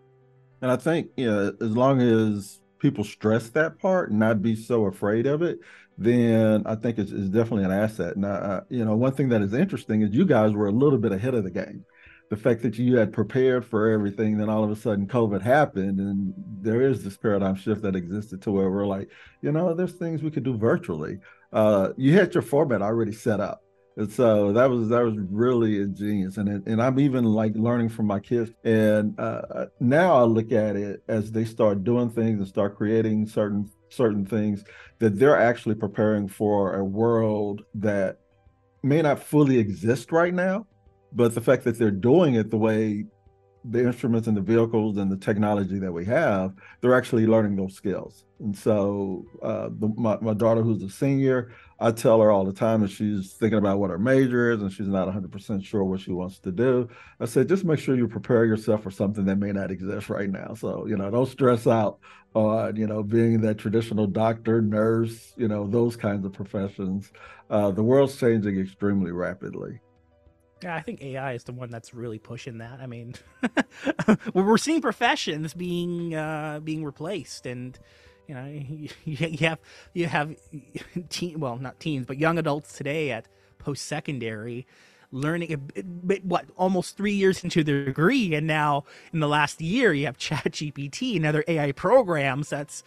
And 0.60 0.70
I 0.70 0.76
think, 0.76 1.08
you 1.16 1.30
know, 1.30 1.56
as 1.60 1.70
long 1.74 2.02
as 2.02 2.60
people 2.78 3.04
stress 3.04 3.48
that 3.50 3.78
part 3.78 4.10
and 4.10 4.18
not 4.18 4.42
be 4.42 4.54
so 4.54 4.86
afraid 4.86 5.26
of 5.26 5.40
it, 5.40 5.60
then 5.96 6.62
I 6.66 6.74
think 6.74 6.98
it's, 6.98 7.12
it's 7.12 7.28
definitely 7.28 7.64
an 7.64 7.72
asset. 7.72 8.16
Now, 8.16 8.32
uh, 8.32 8.60
you 8.68 8.84
know, 8.84 8.96
one 8.96 9.12
thing 9.12 9.28
that 9.30 9.42
is 9.42 9.54
interesting 9.54 10.02
is 10.02 10.14
you 10.14 10.26
guys 10.26 10.52
were 10.52 10.66
a 10.66 10.72
little 10.72 10.98
bit 10.98 11.12
ahead 11.12 11.34
of 11.34 11.44
the 11.44 11.50
game 11.50 11.84
the 12.30 12.36
fact 12.36 12.62
that 12.62 12.78
you 12.78 12.96
had 12.96 13.12
prepared 13.12 13.64
for 13.64 13.90
everything, 13.90 14.38
then 14.38 14.48
all 14.48 14.62
of 14.62 14.70
a 14.70 14.76
sudden 14.76 15.06
COVID 15.06 15.42
happened, 15.42 15.98
and 15.98 16.32
there 16.62 16.80
is 16.80 17.02
this 17.02 17.16
paradigm 17.16 17.56
shift 17.56 17.82
that 17.82 17.96
existed 17.96 18.40
to 18.42 18.52
where 18.52 18.70
we're 18.70 18.86
like, 18.86 19.10
you 19.42 19.50
know, 19.50 19.74
there's 19.74 19.94
things 19.94 20.22
we 20.22 20.30
could 20.30 20.44
do 20.44 20.56
virtually. 20.56 21.18
Uh, 21.52 21.88
you 21.96 22.14
had 22.14 22.32
your 22.32 22.44
format 22.44 22.82
already 22.82 23.12
set 23.12 23.40
up, 23.40 23.64
and 23.96 24.10
so 24.12 24.52
that 24.52 24.70
was 24.70 24.88
that 24.90 25.02
was 25.02 25.16
really 25.28 25.80
ingenious. 25.80 26.36
And 26.36 26.48
it, 26.48 26.62
and 26.66 26.80
I'm 26.80 27.00
even 27.00 27.24
like 27.24 27.56
learning 27.56 27.88
from 27.88 28.06
my 28.06 28.20
kids, 28.20 28.52
and 28.62 29.18
uh, 29.18 29.66
now 29.80 30.14
I 30.14 30.22
look 30.22 30.52
at 30.52 30.76
it 30.76 31.02
as 31.08 31.32
they 31.32 31.44
start 31.44 31.82
doing 31.82 32.10
things 32.10 32.38
and 32.38 32.46
start 32.46 32.76
creating 32.76 33.26
certain 33.26 33.68
certain 33.88 34.24
things 34.24 34.62
that 35.00 35.18
they're 35.18 35.40
actually 35.40 35.74
preparing 35.74 36.28
for 36.28 36.76
a 36.76 36.84
world 36.84 37.62
that 37.74 38.18
may 38.84 39.02
not 39.02 39.20
fully 39.20 39.58
exist 39.58 40.12
right 40.12 40.32
now 40.32 40.64
but 41.12 41.34
the 41.34 41.40
fact 41.40 41.64
that 41.64 41.78
they're 41.78 41.90
doing 41.90 42.34
it 42.34 42.50
the 42.50 42.56
way 42.56 43.04
the 43.64 43.84
instruments 43.84 44.26
and 44.26 44.36
the 44.36 44.40
vehicles 44.40 44.96
and 44.96 45.10
the 45.10 45.16
technology 45.16 45.78
that 45.78 45.92
we 45.92 46.04
have, 46.06 46.54
they're 46.80 46.96
actually 46.96 47.26
learning 47.26 47.56
those 47.56 47.74
skills. 47.74 48.24
And 48.38 48.56
so, 48.56 49.26
uh, 49.42 49.68
the, 49.78 49.92
my, 49.96 50.16
my 50.20 50.32
daughter, 50.32 50.62
who's 50.62 50.82
a 50.82 50.88
senior, 50.88 51.52
I 51.78 51.92
tell 51.92 52.20
her 52.20 52.30
all 52.30 52.44
the 52.44 52.54
time 52.54 52.80
that 52.80 52.90
she's 52.90 53.34
thinking 53.34 53.58
about 53.58 53.78
what 53.78 53.90
her 53.90 53.98
major 53.98 54.50
is 54.50 54.62
and 54.62 54.72
she's 54.72 54.88
not 54.88 55.08
100% 55.08 55.64
sure 55.64 55.84
what 55.84 56.00
she 56.00 56.12
wants 56.12 56.38
to 56.40 56.52
do. 56.52 56.88
I 57.20 57.26
said, 57.26 57.48
just 57.48 57.64
make 57.64 57.78
sure 57.78 57.96
you 57.96 58.08
prepare 58.08 58.46
yourself 58.46 58.82
for 58.82 58.90
something 58.90 59.26
that 59.26 59.36
may 59.36 59.52
not 59.52 59.70
exist 59.70 60.08
right 60.08 60.30
now. 60.30 60.54
So, 60.54 60.86
you 60.86 60.96
know, 60.96 61.10
don't 61.10 61.28
stress 61.28 61.66
out 61.66 61.98
on, 62.34 62.76
you 62.76 62.86
know, 62.86 63.02
being 63.02 63.40
that 63.42 63.58
traditional 63.58 64.06
doctor, 64.06 64.62
nurse, 64.62 65.34
you 65.36 65.48
know, 65.48 65.66
those 65.66 65.96
kinds 65.96 66.24
of 66.24 66.32
professions. 66.32 67.12
Uh, 67.50 67.70
the 67.70 67.82
world's 67.82 68.16
changing 68.16 68.58
extremely 68.58 69.12
rapidly. 69.12 69.80
Yeah, 70.62 70.74
I 70.74 70.82
think 70.82 71.02
AI 71.02 71.32
is 71.32 71.44
the 71.44 71.52
one 71.52 71.70
that's 71.70 71.94
really 71.94 72.18
pushing 72.18 72.58
that. 72.58 72.80
I 72.80 72.86
mean, 72.86 73.14
we're 74.34 74.58
seeing 74.58 74.82
professions 74.82 75.54
being 75.54 76.14
uh, 76.14 76.60
being 76.62 76.84
replaced, 76.84 77.46
and 77.46 77.78
you 78.28 78.34
know, 78.34 78.46
you, 79.04 79.38
have 79.38 79.58
you 79.94 80.06
have 80.06 80.36
teen, 81.08 81.40
well, 81.40 81.56
not 81.56 81.80
teens, 81.80 82.06
but 82.06 82.18
young 82.18 82.38
adults 82.38 82.76
today 82.76 83.10
at 83.10 83.26
post 83.58 83.86
secondary 83.86 84.66
learning 85.12 85.70
what 86.22 86.44
almost 86.56 86.96
three 86.96 87.12
years 87.12 87.42
into 87.42 87.64
their 87.64 87.84
degree 87.84 88.32
and 88.34 88.46
now 88.46 88.84
in 89.12 89.18
the 89.18 89.26
last 89.26 89.60
year 89.60 89.92
you 89.92 90.06
have 90.06 90.16
chat 90.16 90.44
gpt 90.44 91.16
and 91.16 91.26
other 91.26 91.42
ai 91.48 91.72
programs 91.72 92.48
that's 92.48 92.84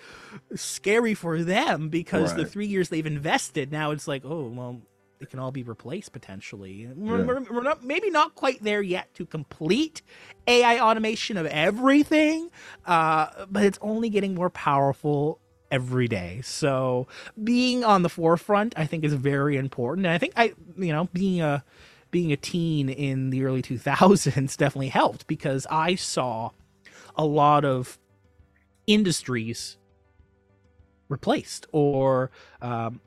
scary 0.56 1.14
for 1.14 1.44
them 1.44 1.90
because 1.90 2.32
right. 2.32 2.38
the 2.38 2.46
three 2.46 2.66
years 2.66 2.88
they've 2.88 3.06
invested 3.06 3.74
now 3.74 3.92
it's 3.92 4.08
like 4.08 4.24
oh 4.24 4.48
well 4.48 4.82
it 5.24 5.30
can 5.30 5.40
all 5.40 5.52
be 5.52 5.64
replaced 5.64 6.12
potentially. 6.12 6.88
We're, 6.96 7.20
yeah. 7.20 7.26
we're, 7.26 7.42
we're, 7.52 7.64
not 7.64 7.84
maybe 7.84 8.10
not 8.10 8.36
quite 8.36 8.64
there 8.64 8.82
yet 8.82 9.14
to 9.16 9.26
complete 9.26 10.02
AI 10.48 10.80
automation 10.80 11.38
of 11.38 11.46
everything, 11.48 12.50
uh, 12.86 13.46
but 13.50 13.64
it's 13.64 13.80
only 13.82 14.10
getting 14.10 14.36
more 14.36 14.50
powerful 14.50 15.40
every 15.72 16.08
day. 16.08 16.42
So 16.44 17.08
being 17.44 17.84
on 17.84 18.04
the 18.04 18.10
forefront, 18.10 18.74
I 18.78 18.86
think, 18.86 19.04
is 19.04 19.14
very 19.14 19.58
important. 19.58 20.06
And 20.06 20.14
I 20.14 20.18
think 20.18 20.34
I, 20.36 20.54
you 20.78 20.94
know, 20.94 21.10
being 21.14 21.42
a 21.42 21.64
being 22.12 22.32
a 22.32 22.38
teen 22.38 22.90
in 22.90 23.32
the 23.32 23.44
early 23.44 23.62
2000s 23.64 24.56
definitely 24.56 24.90
helped 24.90 25.26
because 25.28 25.66
I 25.70 25.96
saw 25.96 26.52
a 27.16 27.26
lot 27.26 27.66
of 27.66 27.98
industries 28.86 29.78
replaced 31.10 31.66
or 31.72 32.32
um, 32.62 33.02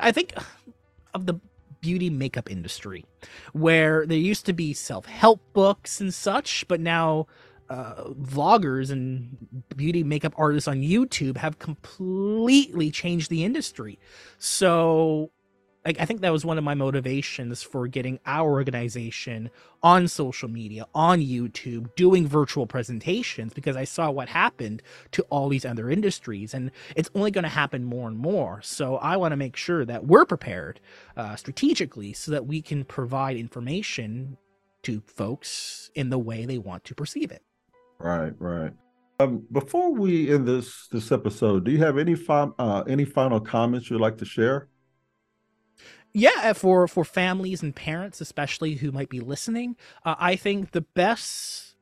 I 0.00 0.12
think 0.12 0.34
of 1.14 1.26
the 1.26 1.40
beauty 1.80 2.10
makeup 2.10 2.50
industry, 2.50 3.04
where 3.52 4.06
there 4.06 4.18
used 4.18 4.46
to 4.46 4.52
be 4.52 4.72
self 4.72 5.06
help 5.06 5.40
books 5.52 6.00
and 6.00 6.12
such, 6.14 6.66
but 6.68 6.80
now 6.80 7.26
uh, 7.68 8.04
vloggers 8.10 8.90
and 8.90 9.64
beauty 9.76 10.04
makeup 10.04 10.34
artists 10.36 10.68
on 10.68 10.82
YouTube 10.82 11.36
have 11.38 11.58
completely 11.58 12.90
changed 12.90 13.30
the 13.30 13.44
industry. 13.44 13.98
So 14.38 15.30
like 15.84 16.00
I 16.00 16.04
think 16.04 16.20
that 16.20 16.32
was 16.32 16.44
one 16.44 16.58
of 16.58 16.64
my 16.64 16.74
motivations 16.74 17.62
for 17.62 17.88
getting 17.88 18.20
our 18.24 18.50
organization 18.50 19.50
on 19.82 20.06
social 20.06 20.48
media, 20.48 20.86
on 20.94 21.20
YouTube, 21.20 21.94
doing 21.96 22.26
virtual 22.26 22.66
presentations 22.66 23.52
because 23.52 23.76
I 23.76 23.84
saw 23.84 24.10
what 24.10 24.28
happened 24.28 24.82
to 25.12 25.22
all 25.24 25.48
these 25.48 25.64
other 25.64 25.90
industries, 25.90 26.54
and 26.54 26.70
it's 26.94 27.10
only 27.14 27.30
going 27.30 27.42
to 27.42 27.48
happen 27.48 27.84
more 27.84 28.08
and 28.08 28.16
more. 28.16 28.60
So 28.62 28.96
I 28.96 29.16
want 29.16 29.32
to 29.32 29.36
make 29.36 29.56
sure 29.56 29.84
that 29.84 30.06
we're 30.06 30.24
prepared 30.24 30.80
uh, 31.16 31.34
strategically 31.36 32.12
so 32.12 32.30
that 32.30 32.46
we 32.46 32.62
can 32.62 32.84
provide 32.84 33.36
information 33.36 34.36
to 34.82 35.00
folks 35.06 35.90
in 35.94 36.10
the 36.10 36.18
way 36.18 36.44
they 36.44 36.58
want 36.58 36.84
to 36.84 36.94
perceive 36.94 37.30
it. 37.30 37.42
Right, 37.98 38.34
right. 38.38 38.72
Um, 39.20 39.46
before 39.52 39.92
we 39.92 40.32
end 40.32 40.48
this 40.48 40.88
this 40.88 41.12
episode, 41.12 41.64
do 41.64 41.70
you 41.70 41.78
have 41.78 41.98
any 41.98 42.14
fi- 42.14 42.50
uh, 42.58 42.82
any 42.88 43.04
final 43.04 43.40
comments 43.40 43.90
you'd 43.90 44.00
like 44.00 44.18
to 44.18 44.24
share? 44.24 44.68
Yeah 46.12 46.52
for 46.52 46.86
for 46.88 47.04
families 47.04 47.62
and 47.62 47.74
parents 47.74 48.20
especially 48.20 48.74
who 48.74 48.92
might 48.92 49.08
be 49.08 49.20
listening 49.20 49.76
uh, 50.04 50.14
i 50.18 50.36
think 50.36 50.72
the 50.72 50.80
best 50.80 51.72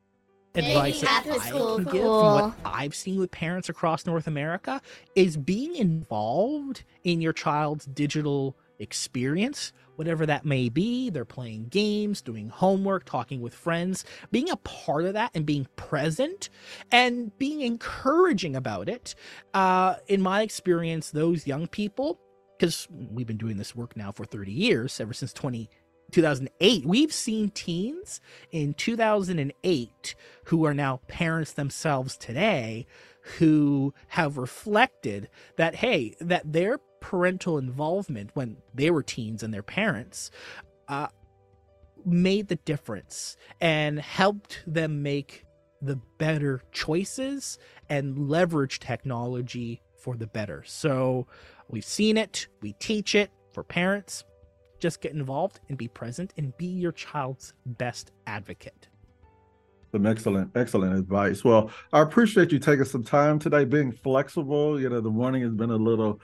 advice 0.55 1.01
that 1.01 1.27
I 1.29 1.51
can 1.51 1.85
give 1.85 2.03
from 2.03 2.03
what 2.03 2.55
I've 2.65 2.95
seen 2.95 3.19
with 3.19 3.31
parents 3.31 3.69
across 3.69 4.07
North 4.07 4.27
America 4.27 4.81
is 5.15 5.37
being 5.37 5.77
involved 5.77 6.85
in 7.05 7.21
your 7.21 7.33
child's 7.33 7.87
digital 7.87 8.57
experience, 8.79 9.73
whatever 9.97 10.27
that 10.27 10.45
may 10.45 10.69
be. 10.69 11.11
They're 11.11 11.25
playing 11.25 11.67
games, 11.69 12.23
doing 12.23 12.49
homework, 12.49 13.05
talking 13.05 13.41
with 13.41 13.55
friends, 13.55 14.05
being 14.33 14.51
a 14.51 14.57
part 14.57 15.05
of 15.05 15.13
that 15.13 15.31
and 15.35 15.47
being 15.47 15.69
present 15.77 16.49
and 16.91 17.37
being 17.39 17.61
encouraging 17.61 18.57
about 18.57 18.89
it. 18.89 19.15
Uh, 19.55 19.97
in 20.09 20.21
my 20.21 20.43
experience, 20.43 21.11
those 21.11 21.47
young 21.47 21.67
people 21.69 22.19
because 22.61 22.87
we've 22.91 23.27
been 23.27 23.39
doing 23.39 23.57
this 23.57 23.75
work 23.75 23.97
now 23.97 24.13
for 24.13 24.27
30 24.27 24.53
years, 24.53 25.01
ever 25.01 25.15
since 25.15 25.33
20, 25.33 25.71
2008. 26.13 26.85
We've 26.85 27.13
seen 27.13 27.49
teens 27.49 28.21
in 28.51 28.75
2008 28.75 30.15
who 30.45 30.67
are 30.67 30.75
now 30.75 31.01
parents 31.09 31.55
themselves 31.55 32.19
today 32.19 32.87
who 33.39 33.95
have 34.09 34.37
reflected 34.37 35.31
that, 35.57 35.77
hey, 35.77 36.15
that 36.21 36.53
their 36.53 36.77
parental 37.01 37.57
involvement 37.57 38.29
when 38.35 38.59
they 38.75 38.91
were 38.91 39.03
teens 39.03 39.43
and 39.43 39.55
their 39.55 39.63
parents 39.63 40.31
uh, 40.87 41.09
made 42.05 42.49
the 42.49 42.57
difference 42.57 43.39
and 43.59 43.99
helped 43.99 44.63
them 44.67 45.03
make 45.03 45.47
the 45.81 45.99
better 46.19 46.61
choices 46.73 47.59
and 47.89 48.29
leverage 48.29 48.81
technology 48.81 49.81
for 49.97 50.15
the 50.17 50.27
better. 50.27 50.63
So 50.67 51.27
We've 51.71 51.85
seen 51.85 52.17
it, 52.17 52.49
we 52.63 52.73
teach 52.75 53.15
it 53.15 53.31
for 53.53 53.63
parents. 53.63 54.25
Just 54.81 55.01
get 55.01 55.13
involved 55.13 55.61
and 55.69 55.79
be 55.79 55.87
present 55.89 56.33
and 56.37 56.57
be 56.57 56.67
your 56.67 56.91
child's 56.93 57.53
best 57.65 58.11
advocate. 58.27 58.89
Some 59.93 60.07
excellent, 60.07 60.51
excellent 60.57 60.99
advice. 60.99 61.45
Well, 61.45 61.71
I 61.93 62.01
appreciate 62.01 62.51
you 62.51 62.59
taking 62.59 62.85
some 62.85 63.05
time 63.05 63.39
today, 63.39 63.65
being 63.65 63.93
flexible. 63.93 64.81
You 64.81 64.89
know, 64.89 65.01
the 65.01 65.11
morning 65.11 65.43
has 65.43 65.53
been 65.53 65.71
a 65.71 65.77
little 65.77 66.21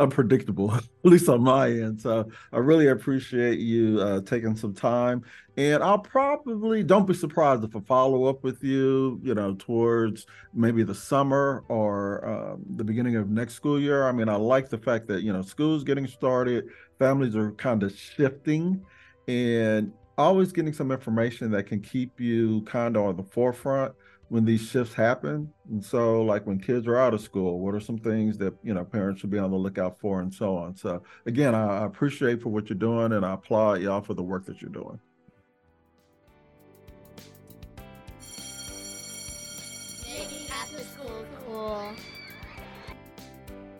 unpredictable, 0.00 0.74
at 0.74 0.84
least 1.04 1.28
on 1.28 1.42
my 1.42 1.68
end. 1.68 2.00
So 2.00 2.28
I 2.52 2.58
really 2.58 2.88
appreciate 2.88 3.60
you 3.60 4.00
uh, 4.00 4.20
taking 4.22 4.56
some 4.56 4.74
time. 4.74 5.22
And 5.56 5.82
I'll 5.82 5.98
probably 5.98 6.82
don't 6.82 7.06
be 7.06 7.14
surprised 7.14 7.62
if 7.64 7.76
I 7.76 7.80
follow 7.80 8.24
up 8.24 8.42
with 8.42 8.64
you, 8.64 9.20
you 9.22 9.34
know, 9.34 9.54
towards 9.54 10.26
maybe 10.54 10.82
the 10.82 10.94
summer 10.94 11.64
or 11.68 12.26
um, 12.26 12.62
the 12.76 12.84
beginning 12.84 13.16
of 13.16 13.28
next 13.28 13.54
school 13.54 13.78
year. 13.78 14.08
I 14.08 14.12
mean, 14.12 14.28
I 14.28 14.36
like 14.36 14.70
the 14.70 14.78
fact 14.78 15.06
that 15.08 15.22
you 15.22 15.32
know 15.32 15.42
school's 15.42 15.84
getting 15.84 16.06
started, 16.06 16.68
families 16.98 17.36
are 17.36 17.52
kind 17.52 17.82
of 17.82 17.94
shifting, 17.94 18.82
and 19.28 19.92
always 20.16 20.52
getting 20.52 20.72
some 20.72 20.90
information 20.90 21.50
that 21.50 21.64
can 21.64 21.80
keep 21.80 22.20
you 22.20 22.62
kind 22.62 22.96
of 22.96 23.04
on 23.04 23.16
the 23.16 23.22
forefront 23.22 23.92
when 24.30 24.44
these 24.44 24.62
shifts 24.62 24.94
happen. 24.94 25.52
And 25.70 25.84
so, 25.84 26.22
like 26.22 26.46
when 26.46 26.58
kids 26.58 26.86
are 26.86 26.96
out 26.96 27.12
of 27.12 27.20
school, 27.20 27.58
what 27.58 27.74
are 27.74 27.80
some 27.80 27.98
things 27.98 28.38
that 28.38 28.54
you 28.62 28.72
know 28.72 28.84
parents 28.84 29.20
should 29.20 29.30
be 29.30 29.38
on 29.38 29.50
the 29.50 29.56
lookout 29.56 29.98
for, 30.00 30.22
and 30.22 30.32
so 30.32 30.56
on. 30.56 30.74
So, 30.76 31.02
again, 31.26 31.54
I, 31.54 31.84
appreciate 31.84 32.40
for 32.40 32.48
what 32.48 32.70
you're 32.70 32.78
doing, 32.78 33.12
and 33.12 33.26
I 33.26 33.34
applaud 33.34 33.82
y'all 33.82 34.00
for 34.00 34.14
the 34.14 34.22
work 34.22 34.46
that 34.46 34.62
you're 34.62 34.70
doing. 34.70 34.98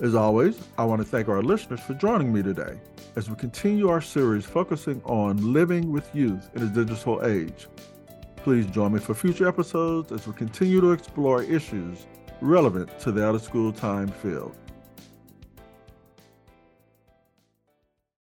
As 0.01 0.15
always, 0.15 0.59
I 0.79 0.85
want 0.85 1.01
to 1.03 1.07
thank 1.07 1.29
our 1.29 1.43
listeners 1.43 1.81
for 1.81 1.95
joining 1.95 2.33
me 2.33 2.43
today 2.43 2.81
as 3.17 3.29
we 3.29 3.37
continue 3.37 3.89
our 3.89 4.01
series 4.01 4.47
focusing 4.47 5.01
on 5.05 5.53
living 5.53 5.93
with 5.93 6.13
youth 6.15 6.49
in 6.55 6.63
a 6.63 6.67
digital 6.67 7.25
age. 7.25 7.69
Please 8.43 8.65
join 8.67 8.95
me 8.95 8.99
for 8.99 9.15
future 9.15 9.47
episodes 9.47 10.13
as 10.13 10.27
we 10.27 10.33
continue 10.33 10.81
to 10.81 10.93
explore 10.93 11.43
issues 11.43 12.07
relevant 12.41 12.99
to 13.01 13.13
the 13.13 13.23
out 13.23 13.35
of 13.35 13.43
school 13.43 13.71
time 13.71 14.09
field. 14.09 14.57